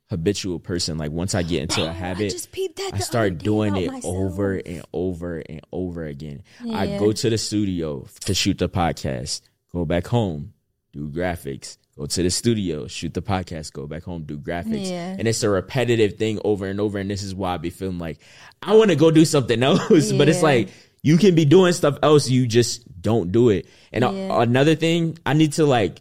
[0.09, 0.97] habitual person.
[0.97, 2.49] Like once I get into a habit, just
[2.93, 4.15] I start doing it myself.
[4.15, 6.43] over and over and over again.
[6.73, 9.41] I go to the studio to shoot the podcast,
[9.73, 10.53] go back home,
[10.93, 14.89] do graphics, go to the studio, shoot the podcast, go back home, do graphics.
[14.89, 15.15] Yeah.
[15.17, 16.99] And it's a repetitive thing over and over.
[16.99, 18.19] And this is why I be feeling like
[18.61, 20.11] I want to go do something else.
[20.13, 20.69] But it's like
[21.01, 23.67] you can be doing stuff else, you just don't do it.
[23.91, 25.99] And a- another thing, I need to like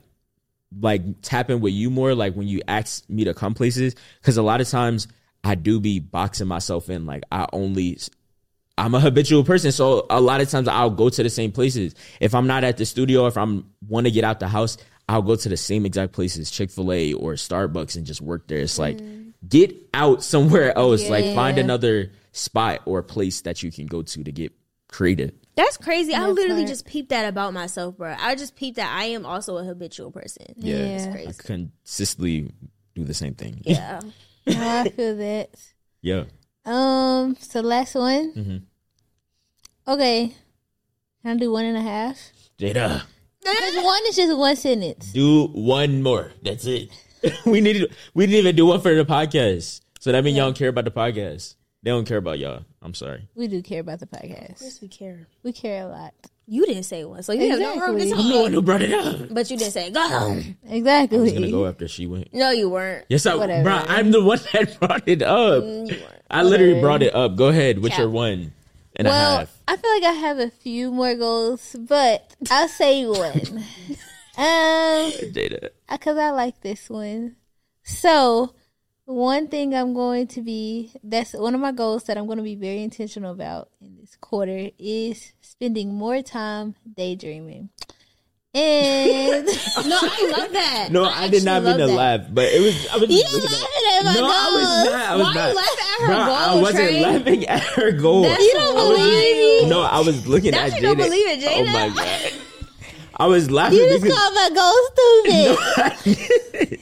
[0.80, 3.94] like tap in with you more like when you ask me to come places.
[4.20, 5.08] Because a lot of times
[5.44, 7.98] i do be boxing myself in like i only
[8.78, 9.72] i'm a habitual person.
[9.72, 11.94] So a lot of times i'll go to the same places.
[12.20, 14.76] If i'm not at the studio if i'm want to get out the house
[15.08, 18.58] i'll go to the same exact places chick-fil-a or starbucks and just work there.
[18.58, 19.32] It's like mm.
[19.48, 21.08] get out somewhere else.
[21.08, 24.52] Like find another spot or place that you can go to to get
[24.88, 26.14] creative That's crazy.
[26.14, 26.68] I literally part.
[26.68, 28.14] just peeped that about myself, bro.
[28.18, 30.46] I just peeped that I am also a habitual person.
[30.56, 31.06] yeah, Yeah.
[31.08, 31.32] i crazy.
[31.42, 32.50] consistently
[32.94, 34.00] do the same thing Yeah.
[34.46, 35.50] No, I feel that.
[36.02, 36.24] yeah
[36.64, 38.32] Um, so last one.
[38.34, 38.62] Mhm.
[39.88, 40.34] Okay,
[41.22, 42.18] can I do one and a half?
[42.58, 43.02] jada
[43.40, 45.12] Because one is just one sentence.
[45.12, 46.32] do one more.
[46.42, 46.90] That's it.
[47.46, 47.86] we need.
[48.14, 49.80] We didn't even do one for the podcast.
[50.00, 51.54] So that means y'all don't care about the podcast.
[51.86, 52.64] They don't care about y'all.
[52.82, 53.28] I'm sorry.
[53.36, 54.60] We do care about the podcast.
[54.60, 55.28] Yes, we care.
[55.44, 56.14] We care a lot.
[56.48, 58.10] You didn't say one, so you have no room to Exactly.
[58.10, 58.18] talk.
[58.26, 59.28] I'm the one who brought it up.
[59.32, 60.02] But you didn't say go.
[60.02, 60.56] Exactly.
[60.68, 60.82] I was
[61.30, 61.32] Exactly.
[61.34, 62.34] gonna go after she went.
[62.34, 63.04] No, you weren't.
[63.08, 63.62] Yes, I, Whatever.
[63.62, 63.74] bro.
[63.86, 65.62] I'm the one that brought it up.
[65.62, 66.22] Mm, You weren't.
[66.28, 66.86] I literally Whatever.
[66.88, 67.36] brought it up.
[67.36, 68.00] Go ahead with Cap.
[68.00, 68.52] your one
[68.96, 69.56] and a well, half.
[69.68, 73.62] I feel like I have a few more goals, but I'll say one.
[74.36, 75.68] um, Jada.
[75.88, 77.36] because I like this one.
[77.84, 78.54] So,
[79.06, 82.44] one thing I'm going to be that's one of my goals that I'm going to
[82.44, 87.70] be very intentional about in this quarter is spending more time daydreaming.
[88.54, 89.44] And
[89.86, 90.88] No, I love that.
[90.90, 92.88] No, I, did not mean actually to love laugh, but it was.
[92.88, 95.10] I was you looking at- laughing at my No, I was not.
[95.10, 95.48] I was Why not.
[95.50, 97.02] you laughing at her Bro, I wasn't Trey?
[97.02, 98.22] laughing at her goal.
[98.22, 99.68] That's You don't I was- believe me?
[99.68, 100.96] No, I was looking That at you Jada.
[100.96, 102.32] don't believe it, Oh my god.
[103.18, 104.74] I was laughing You just because called my goal
[106.12, 106.80] stupid.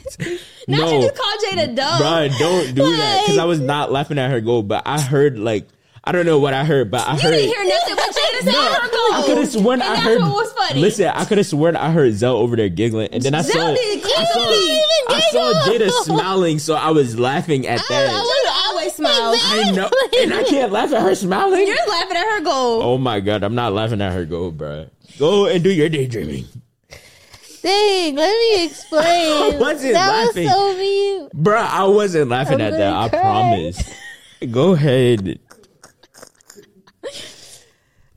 [0.66, 1.98] Not no, you just called Jada dumb.
[1.98, 5.38] bro, don't do that because I was not laughing at her goal, but I heard
[5.38, 5.68] like
[6.02, 7.30] I don't know what I heard, but I You heard.
[7.32, 9.14] didn't hear nothing but Jada said her goal.
[9.14, 10.20] I could have sworn and I that's heard.
[10.20, 10.80] what was funny.
[10.80, 13.52] Listen, I could have sworn I heard Zell over there giggling, and then I Zell
[13.68, 15.14] saw didn't I saw.
[15.14, 18.08] I saw Jada smiling, so I was laughing at that.
[18.10, 18.43] Jada always
[18.94, 19.36] smiles.
[19.42, 19.90] I know,
[20.20, 21.66] and I can't laugh at her smiling.
[21.66, 22.82] You're laughing at her goal.
[22.82, 24.86] Oh my god, I'm not laughing at her goal, bro.
[25.18, 26.46] Go and do your daydreaming.
[27.62, 29.04] Dang, let me explain.
[29.54, 30.44] I wasn't that laughing.
[30.44, 31.28] was so mean.
[31.32, 32.92] Bro, I wasn't laughing I'm at that.
[32.92, 33.94] I promise.
[34.50, 35.38] Go ahead.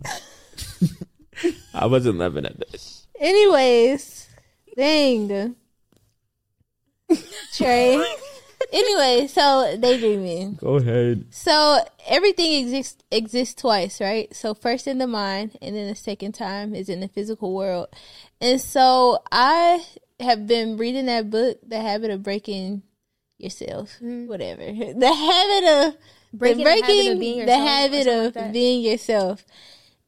[1.73, 3.07] I wasn't laughing at this.
[3.19, 4.27] Anyways,
[4.75, 5.55] dang.
[7.53, 8.03] Trey.
[8.71, 10.55] anyway, so daydreaming.
[10.55, 11.25] Go ahead.
[11.31, 14.33] So everything exists exists twice, right?
[14.35, 17.87] So first in the mind, and then the second time is in the physical world.
[18.41, 19.83] And so I
[20.19, 22.83] have been reading that book, The Habit of Breaking
[23.37, 24.61] Yourself, whatever.
[24.63, 25.97] The habit of
[26.33, 29.45] Breaking the the habit of being yourself or habit something of like being yourself,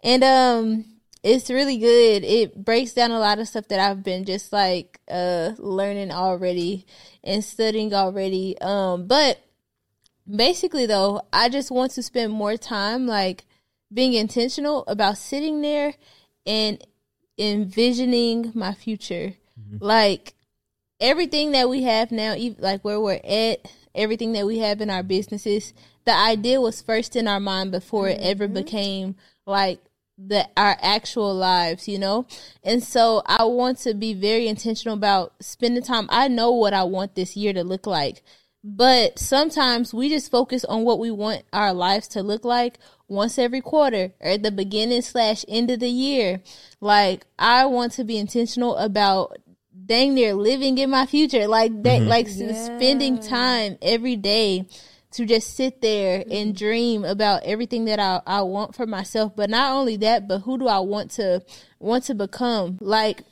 [0.03, 0.85] and um,
[1.23, 2.23] it's really good.
[2.23, 6.85] It breaks down a lot of stuff that I've been just like uh learning already
[7.23, 8.59] and studying already.
[8.61, 9.39] Um, but
[10.29, 13.45] basically though, I just want to spend more time like
[13.93, 15.93] being intentional about sitting there
[16.45, 16.83] and
[17.37, 19.33] envisioning my future.
[19.81, 20.33] Like
[20.99, 24.89] everything that we have now, ev- like where we're at, everything that we have in
[24.89, 25.73] our businesses,
[26.05, 29.15] the idea was first in our mind before it ever became
[29.45, 29.79] like
[30.27, 32.27] the our actual lives, you know?
[32.63, 36.07] And so I want to be very intentional about spending time.
[36.09, 38.21] I know what I want this year to look like.
[38.61, 43.39] But sometimes we just focus on what we want our lives to look like once
[43.39, 46.41] every quarter or at the beginning slash end of the year.
[46.81, 49.37] Like I want to be intentional about
[49.85, 51.47] dang near living in my future.
[51.47, 52.09] Like that mm-hmm.
[52.09, 54.67] like s- spending time every day
[55.11, 56.57] to just sit there and mm-hmm.
[56.57, 59.35] dream about everything that I, I want for myself.
[59.35, 61.43] But not only that, but who do I want to
[61.79, 62.77] want to become?
[62.79, 63.23] Like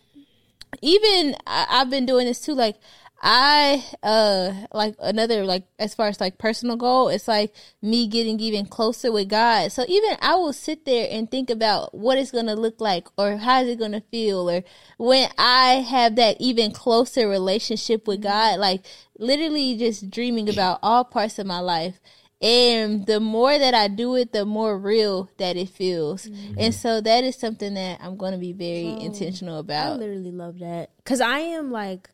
[0.82, 2.54] even I, I've been doing this too.
[2.54, 2.78] Like
[3.20, 8.40] I uh like another like as far as like personal goal, it's like me getting
[8.40, 9.72] even closer with God.
[9.72, 13.38] So even I will sit there and think about what it's gonna look like or
[13.38, 14.64] how is it gonna feel or
[14.98, 18.86] when I have that even closer relationship with God, like
[19.18, 22.00] literally just dreaming about all parts of my life.
[22.40, 26.30] And the more that I do it, the more real that it feels.
[26.56, 29.94] And so that is something that I'm going to be very intentional about.
[29.94, 32.12] I literally love that because I am like,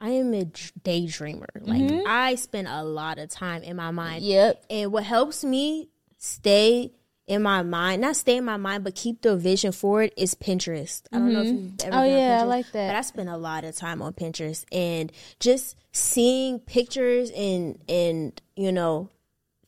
[0.00, 1.46] I am a daydreamer.
[1.60, 2.06] Like mm-hmm.
[2.06, 4.24] I spend a lot of time in my mind.
[4.24, 4.64] Yep.
[4.70, 5.88] And what helps me
[6.18, 6.92] stay
[7.26, 11.02] in my mind, not stay in my mind, but keep the vision forward is Pinterest.
[11.12, 11.64] I don't know if mm-hmm.
[11.64, 12.88] you've ever Oh, yeah, I like that.
[12.88, 18.40] But I spend a lot of time on Pinterest and just seeing pictures and and
[18.56, 19.10] you know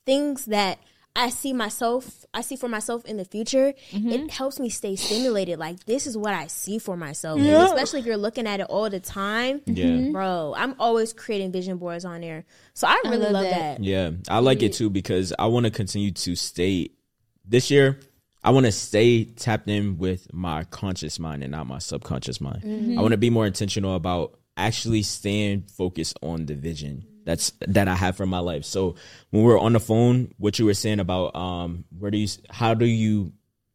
[0.06, 0.78] things that
[1.14, 4.08] I see myself, I see for myself in the future, Mm-hmm.
[4.10, 5.58] it helps me stay stimulated.
[5.58, 8.66] Like this is what I see for myself, And especially if you're looking at it
[8.70, 9.60] all the time.
[9.66, 10.10] Yeah.
[10.10, 12.44] bro, I'm always creating vision boards on there,
[12.74, 13.78] so I really love love, that.
[13.78, 13.84] that.
[13.84, 16.90] Yeah, I like it too because I want to continue to stay
[17.44, 18.00] this year.
[18.44, 22.62] I want to stay tapped in with my conscious mind and not my subconscious mind.
[22.62, 22.98] Mm-hmm.
[22.98, 27.88] I want to be more intentional about actually staying focused on the vision that's that
[27.88, 28.64] I have for my life.
[28.64, 28.96] So
[29.30, 32.74] when we're on the phone, what you were saying about um, where do you, how
[32.74, 33.32] do you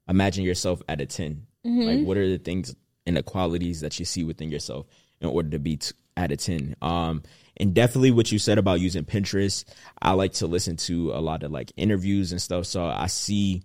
[0.08, 1.82] imagine yourself at a 10 Mm-hmm.
[1.82, 2.76] Like, what are the things
[3.06, 4.86] and the qualities that you see within yourself
[5.20, 6.76] in order to be t- at a 10?
[6.82, 7.24] Um,
[7.58, 9.66] and definitely what you said about using Pinterest.
[10.02, 12.66] I like to listen to a lot of like interviews and stuff.
[12.66, 13.64] So I see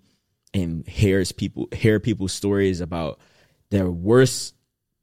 [0.55, 3.21] and hears people, hear people's stories about
[3.71, 4.55] their worst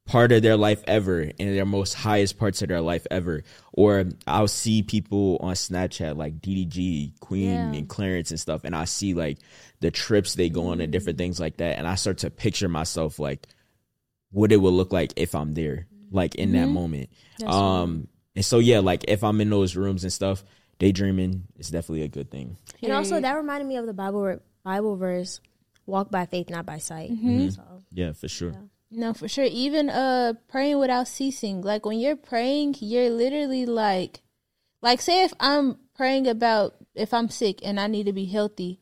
[0.10, 3.44] part of their life ever and their most highest parts of their life ever.
[3.74, 8.86] Or I'll see people on Snapchat like DDG, Queen, and Clarence and stuff, and I
[8.86, 9.38] see like
[9.82, 12.68] the trips they go on and different things like that, and I start to picture
[12.68, 13.48] myself like
[14.32, 17.12] what it would look like if I'm there, like in that moment.
[17.46, 20.44] um, and so yeah, like if I'm in those rooms and stuff,
[20.80, 22.58] daydreaming is definitely a good thing.
[22.82, 25.40] And also, that reminded me of the Bible Bible verse,
[25.86, 27.50] "Walk by faith, not by sight." Mm-hmm.
[27.50, 28.54] So, Yeah, for sure.
[28.92, 29.46] No, for sure.
[29.46, 31.62] Even uh praying without ceasing.
[31.62, 34.22] Like when you're praying, you're literally like
[34.82, 38.80] like say if I'm praying about if I'm sick and I need to be healthy.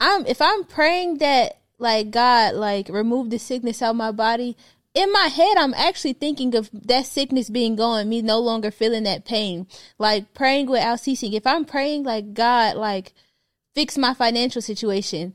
[0.00, 4.56] I'm if I'm praying that like God like remove the sickness out my body,
[4.94, 9.04] in my head I'm actually thinking of that sickness being gone, me no longer feeling
[9.04, 9.68] that pain.
[9.98, 11.34] Like praying without ceasing.
[11.34, 13.12] If I'm praying like God like
[13.76, 15.34] fix my financial situation.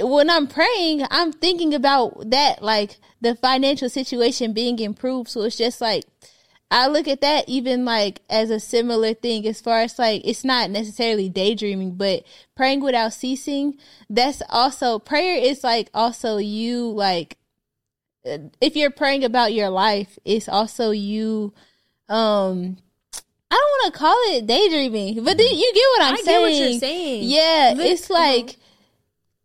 [0.00, 5.28] When I'm praying, I'm thinking about that, like the financial situation being improved.
[5.30, 6.04] So it's just like,
[6.70, 10.44] I look at that even like as a similar thing as far as like, it's
[10.44, 12.24] not necessarily daydreaming, but
[12.56, 13.78] praying without ceasing.
[14.10, 17.38] That's also, prayer is like also you, like,
[18.60, 21.54] if you're praying about your life, it's also you,
[22.10, 22.76] um,
[23.50, 26.24] I don't want to call it daydreaming, but then you get what I'm I get
[26.26, 26.42] saying.
[26.42, 27.22] what you're saying.
[27.24, 28.56] Yeah, Lit- it's like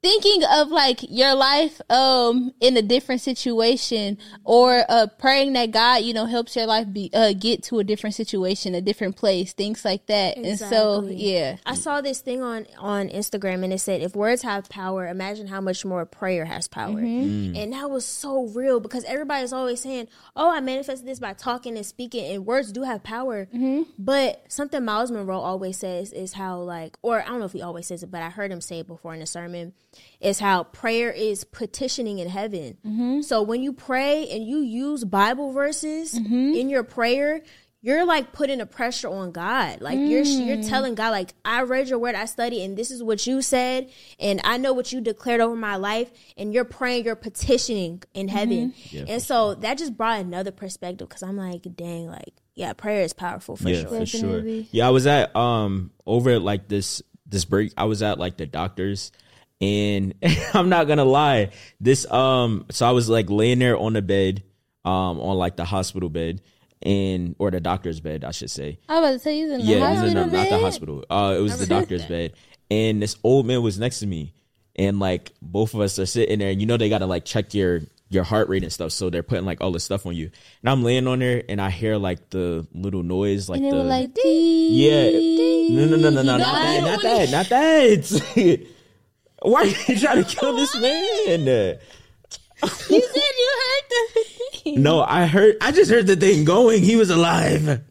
[0.03, 6.03] thinking of like your life um in a different situation or uh praying that God,
[6.03, 9.53] you know, helps your life be uh get to a different situation, a different place,
[9.53, 10.37] things like that.
[10.37, 11.55] And so yeah.
[11.65, 15.47] I saw this thing on on Instagram and it said if words have power, imagine
[15.47, 16.99] how much more prayer has power.
[16.99, 21.77] And that was so real because everybody's always saying, "Oh, I manifested this by talking
[21.77, 23.47] and speaking," and words do have power.
[23.97, 27.61] But something Myles Munroe always says is how like, or I don't know if he
[27.61, 29.71] always says it, but I heard him say it before in a sermon,
[30.23, 32.77] is how prayer is petitioning in heaven.
[32.85, 33.21] Mm-hmm.
[33.21, 36.53] So when you pray and you use Bible verses mm-hmm.
[36.53, 37.41] in your prayer,
[37.81, 39.81] you're like putting a pressure on God.
[39.81, 40.69] Like you're you're mm.
[40.69, 43.89] telling God, like I read your word, I studied, and this is what you said,
[44.21, 48.27] and I know what you declared over my life, and you're praying, you're petitioning in
[48.27, 48.37] mm-hmm.
[48.37, 48.73] heaven,
[49.09, 53.11] and so that just brought another perspective because I'm like, dang, like yeah, prayer is
[53.11, 53.89] powerful for yeah, sure.
[53.89, 54.41] for sure.
[54.71, 57.73] Yeah, I was at um over at like this this break.
[57.75, 59.11] I was at like the doctor's,
[59.61, 60.13] and
[60.53, 61.51] I'm not gonna lie.
[61.79, 64.43] This um, so I was like laying there on the bed,
[64.85, 66.41] um, on like the hospital bed,
[66.81, 68.79] and or the doctor's bed, I should say.
[68.89, 71.05] I was about to say you in the Yeah, hospital in not the hospital.
[71.09, 72.33] Uh, it was the doctor's bed,
[72.69, 74.33] and this old man was next to me,
[74.75, 77.53] and like both of us are sitting there, and you know they gotta like check
[77.53, 80.29] your your heart rate and stuff, so they're putting like all this stuff on you,
[80.61, 83.83] and I'm laying on there, and I hear like the little noise, like the were
[83.83, 85.09] like, yeah,
[85.69, 88.67] no, no, no, no, no, not that, not that, not that.
[89.43, 91.77] Why are you trying to kill this man?
[92.89, 94.23] You said you heard the
[94.59, 94.81] thing.
[94.81, 95.57] No, I heard.
[95.61, 96.81] I just heard the thing going.
[96.81, 97.81] He was alive.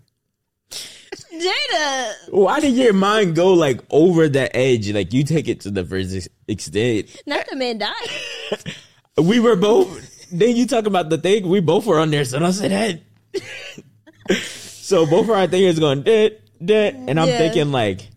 [0.70, 2.12] Jada.
[2.30, 4.90] Why did your mind go like over the edge?
[4.90, 7.22] Like you take it to the first extent.
[7.26, 7.92] Not the man died.
[9.18, 10.30] We were both.
[10.32, 11.46] Then you talk about the thing.
[11.46, 13.00] We both were on there, so don't say that.
[14.40, 17.36] so both of our fingers going dead, dead, and I'm Yeah.
[17.36, 18.09] thinking like,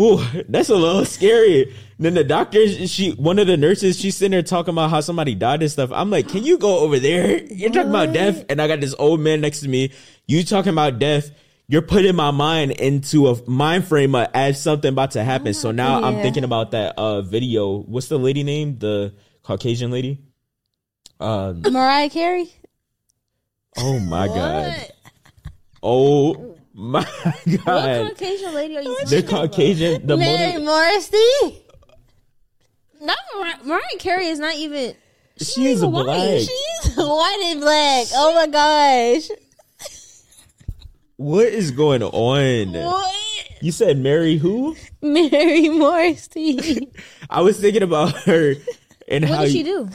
[0.00, 1.72] ooh, that's a little scary.
[1.98, 5.34] Then the doctor, she, one of the nurses, she's sitting there talking about how somebody
[5.34, 5.90] died and stuff.
[5.92, 7.42] I'm like, can you go over there?
[7.44, 9.92] You're talking about death, and I got this old man next to me.
[10.26, 11.30] You talking about death?
[11.66, 15.54] You're putting my mind into a mind frame of as something about to happen.
[15.54, 17.78] So now I'm thinking about that uh video.
[17.78, 18.78] What's the lady name?
[18.78, 20.20] The Caucasian lady.
[21.20, 21.62] Um.
[21.62, 22.52] Mariah Carey.
[23.78, 24.92] Oh my god.
[25.82, 28.08] Oh my What god.
[28.08, 29.06] Caucasian lady are you?
[29.06, 31.63] The Caucasian, the Mary Mona, Morrissey.
[33.04, 34.94] Not Mariah, Mariah Carey is not even.
[35.38, 36.06] she's even black.
[36.06, 36.40] white.
[36.82, 38.06] She's white and black.
[38.14, 39.28] Oh my gosh.
[41.16, 42.72] What is going on?
[42.72, 43.14] What?
[43.60, 44.76] You said Mary who?
[45.02, 46.90] Mary Morrissey.
[47.30, 48.54] I was thinking about her
[49.08, 49.88] and What how did she you- do?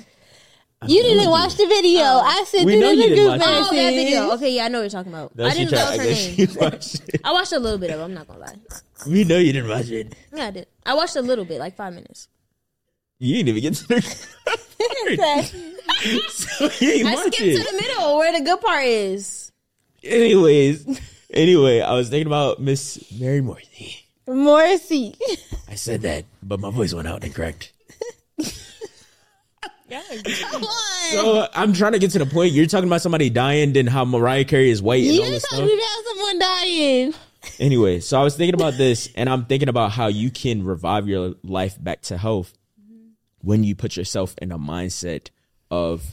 [0.88, 2.04] You didn't watch the video.
[2.04, 2.22] Oh.
[2.24, 3.52] I sent We it know in you the didn't group watch it.
[3.52, 3.68] message.
[3.74, 4.32] Oh, that video.
[4.36, 5.36] Okay, yeah, I know what you're talking about.
[5.36, 6.72] No, I didn't know tried- that was I her guess name.
[6.72, 7.22] watched it.
[7.26, 8.04] I watched a little bit of it.
[8.04, 8.56] I'm not gonna lie.
[9.06, 10.16] We know you didn't watch it.
[10.34, 10.68] Yeah, I did.
[10.86, 12.30] I watched a little bit, like five minutes.
[13.20, 14.02] You didn't even get to the
[16.30, 17.58] so you ain't I skipped it.
[17.58, 19.52] to the middle where the good part is.
[20.04, 21.02] Anyways,
[21.34, 24.06] anyway, I was thinking about Miss Mary Morrissey.
[24.26, 25.16] Morrissey.
[25.68, 27.74] I said that, but my voice went out incorrect.
[29.90, 31.12] Come on.
[31.12, 32.54] So I'm trying to get to the point.
[32.54, 35.44] You're talking about somebody dying, then how Mariah Carey is white and all You this
[35.50, 37.14] talking about someone dying.
[37.60, 41.08] Anyway, so I was thinking about this, and I'm thinking about how you can revive
[41.08, 42.54] your life back to health
[43.42, 45.30] when you put yourself in a mindset
[45.72, 46.04] of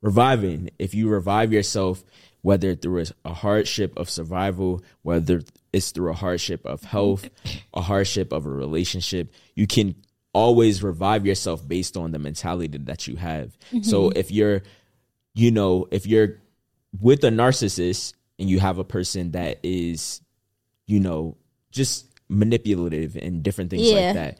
[0.00, 0.70] reviving.
[0.78, 2.04] If you revive yourself,
[2.40, 5.42] whether through a, a hardship of survival, whether
[5.72, 7.28] it's through a hardship of health,
[7.74, 9.94] a hardship of a relationship, you can
[10.32, 13.56] always revive yourself based on the mentality that you have.
[13.82, 14.18] So mm-hmm.
[14.18, 14.62] if you're,
[15.34, 16.40] you know, if you're
[17.00, 20.22] with a narcissist and you have a person that is
[20.86, 21.36] you know,
[21.70, 23.94] just manipulative and different things Yeah.
[23.94, 24.38] like that.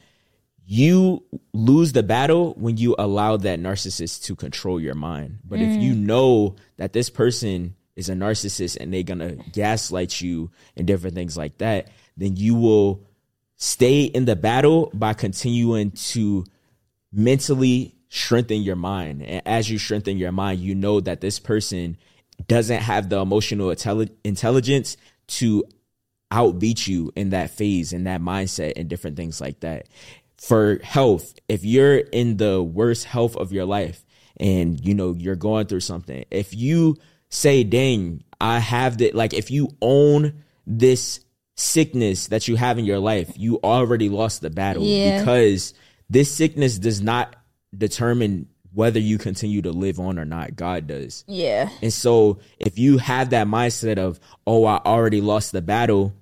[0.72, 5.40] You lose the battle when you allow that narcissist to control your mind.
[5.44, 5.98] But if you mm.
[6.06, 11.36] know that this person is a narcissist and they're gonna gaslight you and different things
[11.36, 13.06] like that, then you will
[13.58, 16.46] stay in the battle by continuing to
[17.12, 19.22] mentally strengthen your mind.
[19.22, 21.98] And as you strengthen your mind, you know that this person
[22.48, 24.96] doesn't have the emotional intelli- intelligence
[25.26, 25.64] to
[26.32, 29.86] outbeat you in that phase, in that mindset, and different things like that.
[30.46, 34.04] For health, if you're in the worst health of your life
[34.38, 36.96] and you know you're going through something, if you
[37.28, 41.20] say, dang, I have that, like if you own this
[41.56, 45.20] sickness that you have in your life, you already lost the battle Yeah.
[45.20, 45.74] because
[46.10, 47.36] this sickness does not
[47.76, 50.56] determine whether you continue to live on or not.
[50.56, 51.24] God does.
[51.28, 51.68] Yeah.
[51.82, 56.14] And so if you have that mindset of, oh, I already lost the battle,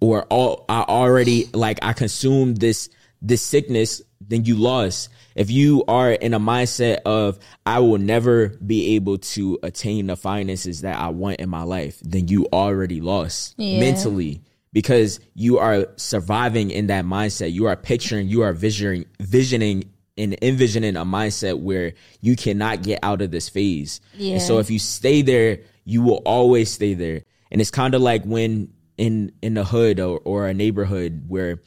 [0.00, 2.88] or oh, I already like I consumed this
[3.20, 5.08] this sickness, then you lost.
[5.34, 10.16] If you are in a mindset of I will never be able to attain the
[10.16, 13.80] finances that I want in my life, then you already lost Yeah.
[13.80, 14.42] mentally
[14.72, 17.52] because you are surviving in that mindset.
[17.52, 19.84] You are picturing, you are visioning, visioning
[20.16, 24.00] and envisioning a mindset where you cannot get out of this phase.
[24.16, 24.34] Yeah.
[24.34, 27.22] And so if you stay there, you will always stay there.
[27.50, 31.62] And it's kind of like when in in the hood or, or a neighborhood where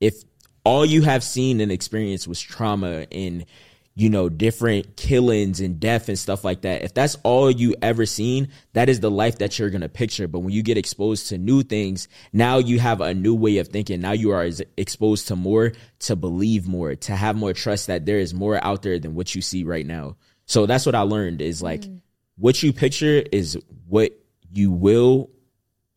[0.00, 0.22] if
[0.64, 3.44] all you have seen and experienced was trauma and
[3.94, 8.06] you know different killings and death and stuff like that if that's all you ever
[8.06, 10.28] seen that is the life that you're gonna picture.
[10.28, 13.68] But when you get exposed to new things now you have a new way of
[13.68, 14.00] thinking.
[14.00, 18.20] Now you are exposed to more to believe more to have more trust that there
[18.20, 20.16] is more out there than what you see right now.
[20.46, 22.00] So that's what i learned is like mm.
[22.36, 23.58] what you picture is
[23.88, 24.12] what
[24.52, 25.30] you will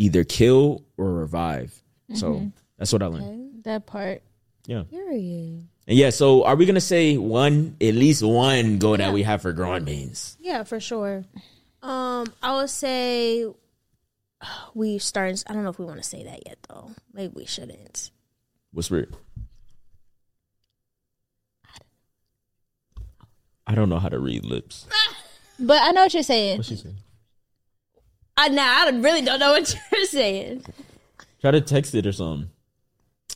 [0.01, 1.71] either kill or revive
[2.15, 4.21] so that's what i learned That part.
[4.65, 5.67] yeah Period.
[5.87, 9.41] and yeah, so are we gonna say one, at least one goal that we have
[9.41, 10.35] for Growing Painz?
[10.39, 11.23] Yeah, for sure.
[11.83, 13.45] Um, I would say
[14.73, 15.43] we start.
[15.47, 16.91] I don't know if we want to say that yet, though.
[17.13, 18.11] Maybe we shouldn't.
[18.71, 19.13] What's weird?
[23.67, 24.87] I don't know how to read lips.
[25.63, 26.57] But I know what you're saying.
[26.57, 26.95] What's she saying?
[28.43, 30.65] I now I really don't know what you're saying.
[31.41, 32.49] Try to text it or something.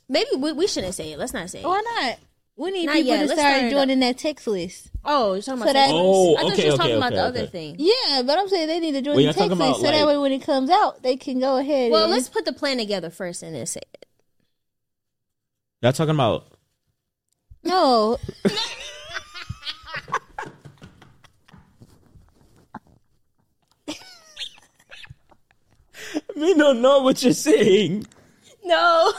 [0.07, 1.19] Maybe we, we shouldn't say it.
[1.19, 1.65] Let's not say it.
[1.65, 2.17] Why not?
[2.57, 3.21] We need Not people yet.
[3.21, 4.89] to Let's start start it joining that text list.
[5.03, 6.95] Oh, you're talking So about that- sex Oh, I thought okay, you was okay, talking
[6.97, 7.39] about okay, the okay.
[7.41, 7.75] other thing.
[7.79, 9.85] Yeah, but I'm saying they need to join Well, the you're talking text list about,
[9.85, 11.91] so that like- way when it comes out, they can go ahead.
[11.91, 14.05] Well, and, let's put the plan together first and then say it.
[15.81, 16.47] Y'all talking about
[17.63, 18.17] no.
[26.35, 28.05] Me don't know what you're saying.
[28.63, 29.13] No,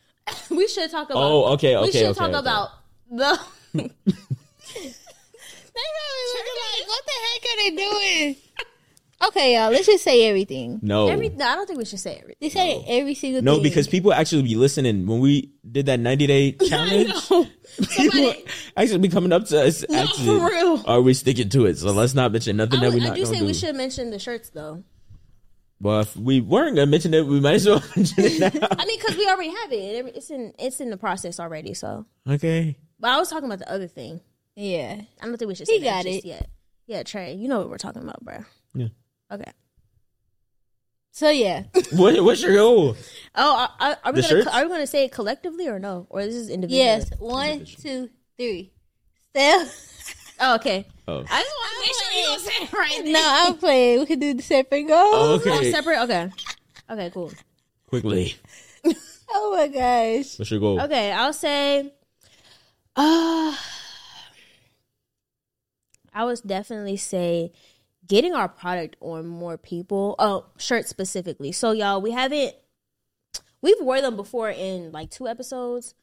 [0.50, 1.22] we should talk about.
[1.22, 2.38] Oh, okay, we okay, should okay, talk okay.
[2.38, 2.70] about
[3.10, 3.40] the.
[5.74, 8.36] They probably looking like, what the heck are they doing?
[9.24, 9.70] Okay, y'all.
[9.70, 10.80] Let's just say everything.
[10.82, 11.06] No.
[11.06, 12.38] Every, no, I don't think we should say everything.
[12.40, 13.62] They say every single no, thing.
[13.62, 17.12] because people actually be listening when we did that 90 day challenge.
[17.96, 18.34] People
[18.76, 19.84] actually be coming up to us.
[19.94, 20.82] Actually, for real.
[20.86, 21.78] Are we sticking to it?
[21.78, 23.46] So let's not mention nothing I, that we're would- I not do gonna say do.
[23.46, 24.82] we should mention the shirts though.
[25.82, 28.68] Well, if we weren't gonna mention it, we might as well mention it now.
[28.78, 30.06] I mean, because we already have it.
[30.06, 31.74] It- It's in it's in the process already.
[31.74, 32.76] So, okay.
[33.00, 34.20] but I was talking about the other thing.
[34.54, 35.00] yeah.
[35.20, 36.28] I don't think we should He say that got just it.
[36.28, 36.48] yet.
[36.86, 38.44] Yeah, Trey, you know what we're talking about, bro.
[38.74, 38.88] Yeah.
[39.32, 39.50] Okay.
[41.14, 42.96] So yeah, What, what's your goal?
[43.34, 44.46] Oh, are, are, are we The gonna shirts?
[44.54, 46.06] are we gonna say it collectively or no?
[46.10, 46.84] Or this is individual?
[46.84, 47.10] yes.
[47.18, 48.08] One, two,
[48.38, 48.72] three.
[49.30, 50.34] Steph.
[50.40, 50.86] Oh, okay.
[51.12, 51.24] Oh.
[51.30, 53.12] I just want to make sure you don't say it right.
[53.12, 54.00] No, I'm playing.
[54.00, 55.14] We can do the separate goals.
[55.14, 55.70] Oh, Okay.
[55.70, 56.00] separate.
[56.02, 56.30] Okay.
[56.90, 57.10] Okay.
[57.12, 57.32] Cool.
[57.88, 58.36] Quickly.
[59.34, 60.38] Oh my gosh.
[60.38, 60.78] What's your goal?
[60.82, 61.90] Okay, I'll say.
[62.94, 63.56] Uh,
[66.12, 67.52] I would definitely say
[68.06, 70.16] getting our product on more people.
[70.18, 71.50] Oh, shirts specifically.
[71.52, 72.54] So y'all, we haven't.
[73.62, 75.94] We've wore them before in like two episodes,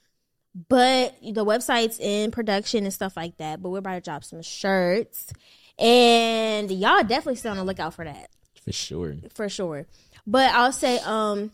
[0.68, 3.62] but the website's in production and stuff like that.
[3.62, 5.32] But we're about to drop some shirts,
[5.78, 8.30] and y'all definitely stay on the lookout for that
[8.64, 9.16] For sure.
[9.34, 9.88] for sure.
[10.28, 11.52] But I'll say, um,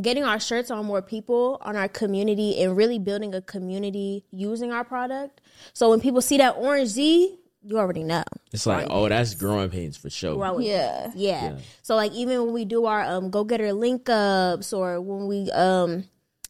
[0.00, 4.72] getting our shirts on more people on our community and really building a community using
[4.72, 5.40] our product.
[5.72, 8.24] So when people see that orange Z, you already know.
[8.52, 10.36] It's like, oh, that's Growing Painz for sure.
[10.36, 11.12] Right with- Yeah.
[11.14, 11.52] yeah.
[11.52, 11.58] Yeah.
[11.82, 15.50] So like even when we do our um go getter link ups or when we
[15.52, 16.04] um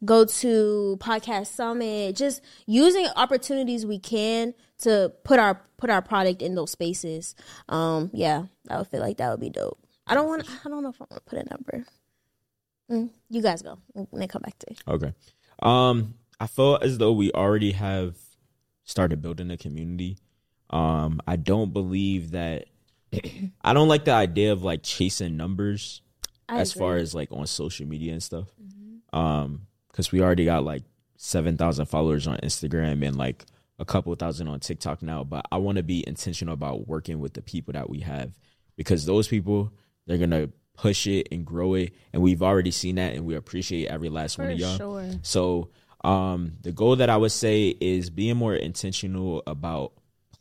[0.05, 6.41] go to podcast summit, just using opportunities we can to put our put our product
[6.41, 7.35] in those spaces.
[7.69, 9.79] Um yeah, I would feel like that would be dope.
[10.07, 11.87] I don't want I don't know if I want to put a number.
[12.91, 14.79] Mm, you guys go and then come back to it.
[14.87, 15.13] Okay.
[15.63, 18.17] Um, I feel as though we already have
[18.85, 20.19] started building a community.
[20.71, 22.67] Um, I don't believe that.
[23.65, 26.03] I don't like the idea of like chasing numbers
[26.49, 28.49] I as far as like on social media and stuff.
[29.13, 30.83] Um, because we already got like
[31.17, 33.45] seven thousand followers on Instagram and like
[33.79, 35.23] a couple thousand on TikTok now.
[35.23, 38.33] But I want to be intentional about working with the people that we have
[38.77, 39.73] because those people
[40.07, 43.87] they're gonna push it and grow it, and we've already seen that, and we appreciate
[43.87, 44.77] every last one of y'all.
[44.77, 45.11] sure.
[45.23, 45.71] So,
[46.03, 49.93] um, the goal that I would say is being more intentional about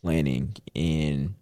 [0.02, 1.36] planning and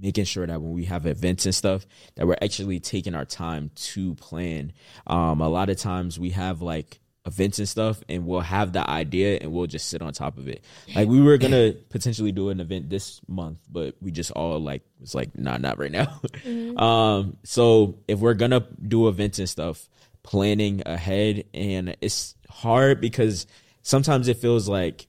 [0.00, 3.70] making sure that when we have events and stuff that we're actually taking our time
[3.74, 4.72] to plan.
[5.06, 8.88] Um, a lot of times we have like events and stuff and we'll have the
[8.88, 10.64] idea and we'll just sit on top of it.
[10.94, 14.82] Like we were gonna potentially do an event this month, but we just all like
[15.00, 16.20] was like, nah, not right now.
[16.80, 19.88] Um, so if we're gonna do events and stuff,
[20.22, 23.46] planning ahead and it's hard because
[23.82, 25.06] sometimes it feels like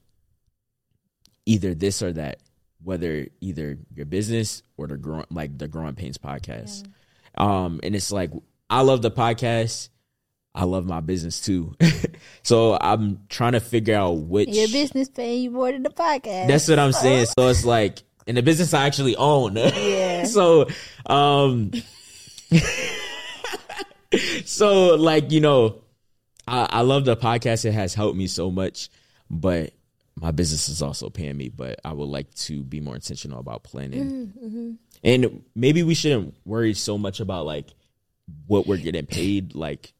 [1.46, 2.38] either this or that
[2.82, 6.86] whether either your business or the growing like the Growing Painz podcast
[7.40, 8.30] um and it's like
[8.70, 9.88] i love the podcast
[10.54, 11.74] i love my business too.
[12.44, 16.48] So i'm trying to figure out which Your business paying you more than the podcast.
[16.48, 17.26] that's what i'm saying.
[17.38, 19.56] So it's like in the business i actually own.
[19.56, 20.24] Yeah.
[20.36, 20.66] so
[21.06, 21.70] um
[24.44, 25.82] so like you know
[26.46, 27.64] I, I love the podcast.
[27.64, 28.90] It has helped me so much
[29.30, 29.72] but
[30.16, 33.62] my business is also paying me but i would like to be more intentional about
[33.62, 34.78] planning.
[35.04, 37.68] And maybe we shouldn't worry so much about like
[38.46, 39.92] what we're getting paid like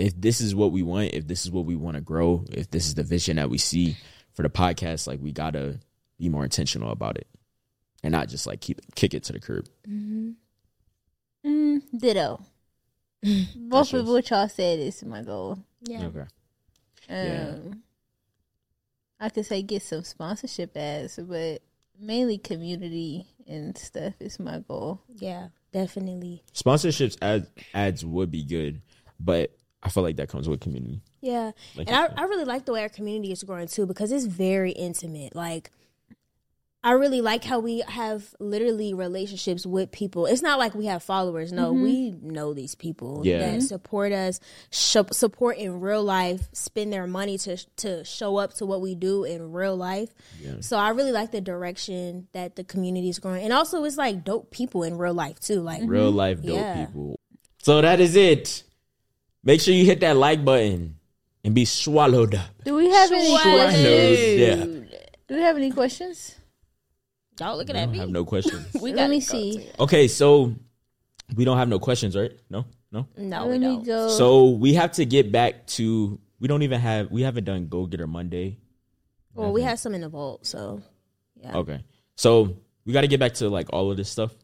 [0.00, 2.70] if this is what we want if this is what we want to grow if
[2.70, 3.96] this is the vision that we see
[4.32, 5.78] for the podcast like we gotta
[6.18, 7.26] be more intentional about it
[8.02, 9.66] and not just like keep kick it to the curb
[11.44, 12.40] Mm, ditto.
[13.22, 14.02] Both yours.
[14.02, 15.58] of what y'all said is my goal.
[15.82, 16.04] Yeah.
[16.06, 16.26] okay Um,
[17.08, 17.56] Yeah.
[19.20, 21.62] I could say get some sponsorship ads, but
[21.98, 25.00] mainly community and stuff is my goal.
[25.16, 26.42] Yeah, definitely.
[26.54, 28.80] sponsorships ads ads would be good
[29.18, 29.50] but
[29.82, 31.52] i feel like that comes with community Yeah.
[31.76, 32.18] Like and I, said.
[32.18, 35.34] I really like the way our community is growing too because it's very intimate.
[35.34, 35.70] Like,
[36.82, 40.24] I really like how we have literally relationships with people.
[40.24, 41.52] It's not like we have followers.
[41.52, 41.82] No, mm-hmm.
[41.82, 43.40] we know these people Yeah.
[43.40, 43.60] that mm-hmm.
[43.60, 44.40] support us,
[44.70, 48.94] sh- support in real life, spend their money to to show up to what we
[48.94, 50.08] do in real life.
[50.40, 50.54] Yeah.
[50.60, 54.24] So I really like the direction that the community is growing, and also it's like
[54.24, 55.60] dope people in real life too.
[55.60, 56.16] Like, real mm-hmm.
[56.16, 56.86] life dope Yeah.
[56.86, 57.20] people
[57.62, 58.62] so that is it
[59.44, 60.96] make sure you hit that like button
[61.44, 64.52] and be swallowed up Do we have any swallowed questions?
[64.52, 64.98] up
[65.28, 66.36] Do we have any questions?
[67.40, 67.98] y'all looking i at don't me.
[67.98, 69.52] have no questions We Let gotta me go see.
[69.58, 70.54] to- okay so
[71.36, 73.06] we don't have no questions right no No.
[73.16, 73.86] No, we Let me don't.
[73.86, 74.08] go.
[74.08, 76.18] So we have to get back to.
[76.40, 77.08] We don't even have.
[77.08, 78.58] We haven't done Go Getter Monday.
[79.32, 80.82] Well, we have some in the vault, so
[81.36, 81.54] yeah.
[81.56, 81.84] Okay.
[82.16, 84.34] So we got to get back to like all of this stuff.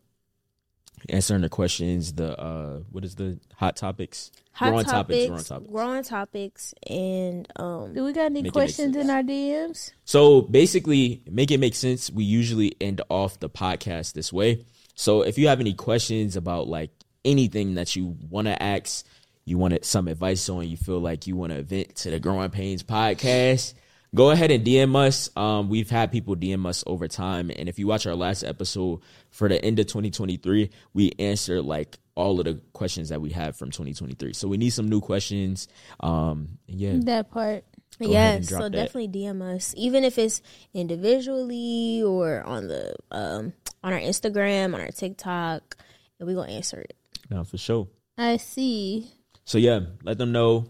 [1.08, 2.12] Answering the questions.
[2.12, 4.30] The uh, what is the hot topics?
[4.52, 5.70] Hot Growing topics, Growing topics.
[5.70, 9.92] growing topics, and um, Do we got any Make it make questions in our DMs?
[10.06, 12.10] So basically, make it make sense.
[12.10, 14.64] We usually end off the podcast this way.
[14.94, 16.90] So if you have any questions about like
[17.24, 19.04] anything that you want to ask,
[19.44, 22.50] you want some advice on, you feel like you want to vent to the Growing
[22.50, 23.74] Painz podcast,
[24.16, 25.30] go ahead and DM us.
[25.36, 29.01] Um, we've had people DM us over time, and if you watch our last episode
[29.30, 33.56] for the end of 2023, we answered like all of the questions that we have
[33.56, 34.32] from 2023.
[34.32, 35.68] So we need some new questions.
[36.01, 37.64] Um, yeah, That part.
[38.01, 38.72] Go ahead and yes, drop so that.
[38.72, 40.43] definitely DM us, even if it's
[40.74, 43.52] individually or on the um
[43.82, 45.76] on our Instagram, on our TikTok,
[46.18, 46.97] and we gonna answer it.
[47.30, 47.88] no, for sure.
[48.18, 49.10] I see.
[49.44, 50.66] So yeah, let them know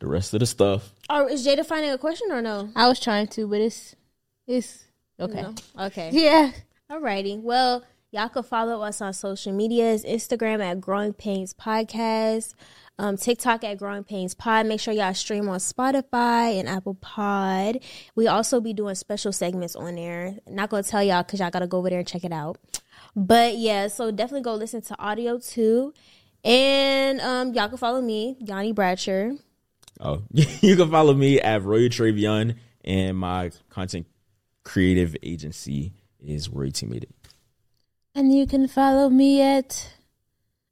[0.00, 0.92] the rest of the stuff.
[1.08, 2.70] Or is Jada finding a question or no?
[2.74, 3.94] I was trying to, but it's
[4.46, 4.84] it's
[5.20, 5.42] okay.
[5.42, 5.54] No?
[5.78, 6.10] Okay.
[6.12, 6.50] Yeah.
[6.90, 7.40] Alrighty.
[7.40, 12.54] Well, y'all can follow us on social medias, Instagram at Growing Painz Podcast,
[12.98, 14.66] um, TikTok at Growing Painz Pod.
[14.66, 17.78] Make sure y'all stream on Spotify and Apple Pod.
[18.16, 20.36] We also be doing special segments on there.
[20.48, 22.58] Not gonna tell y'all because y'all gotta go over there and check it out.
[23.14, 25.92] But yeah, so definitely go listen to audio too.
[26.42, 29.38] And um, y'all can follow me, Yanni Bradsher.
[30.00, 34.06] Oh, you can follow me at Roy Travion, and my content
[34.64, 37.04] creative agency is Roy Teammate.
[38.14, 39.92] And you can follow me at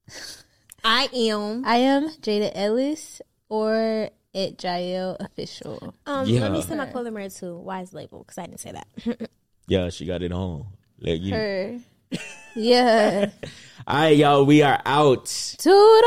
[0.85, 1.65] I am.
[1.65, 5.95] I am Jada Ellis or at Jael Official.
[6.07, 6.41] Um, Yeah.
[6.43, 9.31] Let me send my clothing brand to Wise Label because I didn't say that.
[9.71, 10.65] Yeah, she got it on.
[10.99, 11.35] Like you.
[11.35, 11.79] Her.
[12.57, 13.31] Yeah.
[13.87, 15.27] All right, y'all, we are out.
[15.59, 16.03] Toodles.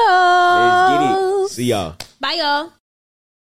[0.57, 1.49] Let's get it.
[1.51, 1.95] See y'all.
[2.19, 2.73] Bye, y'all.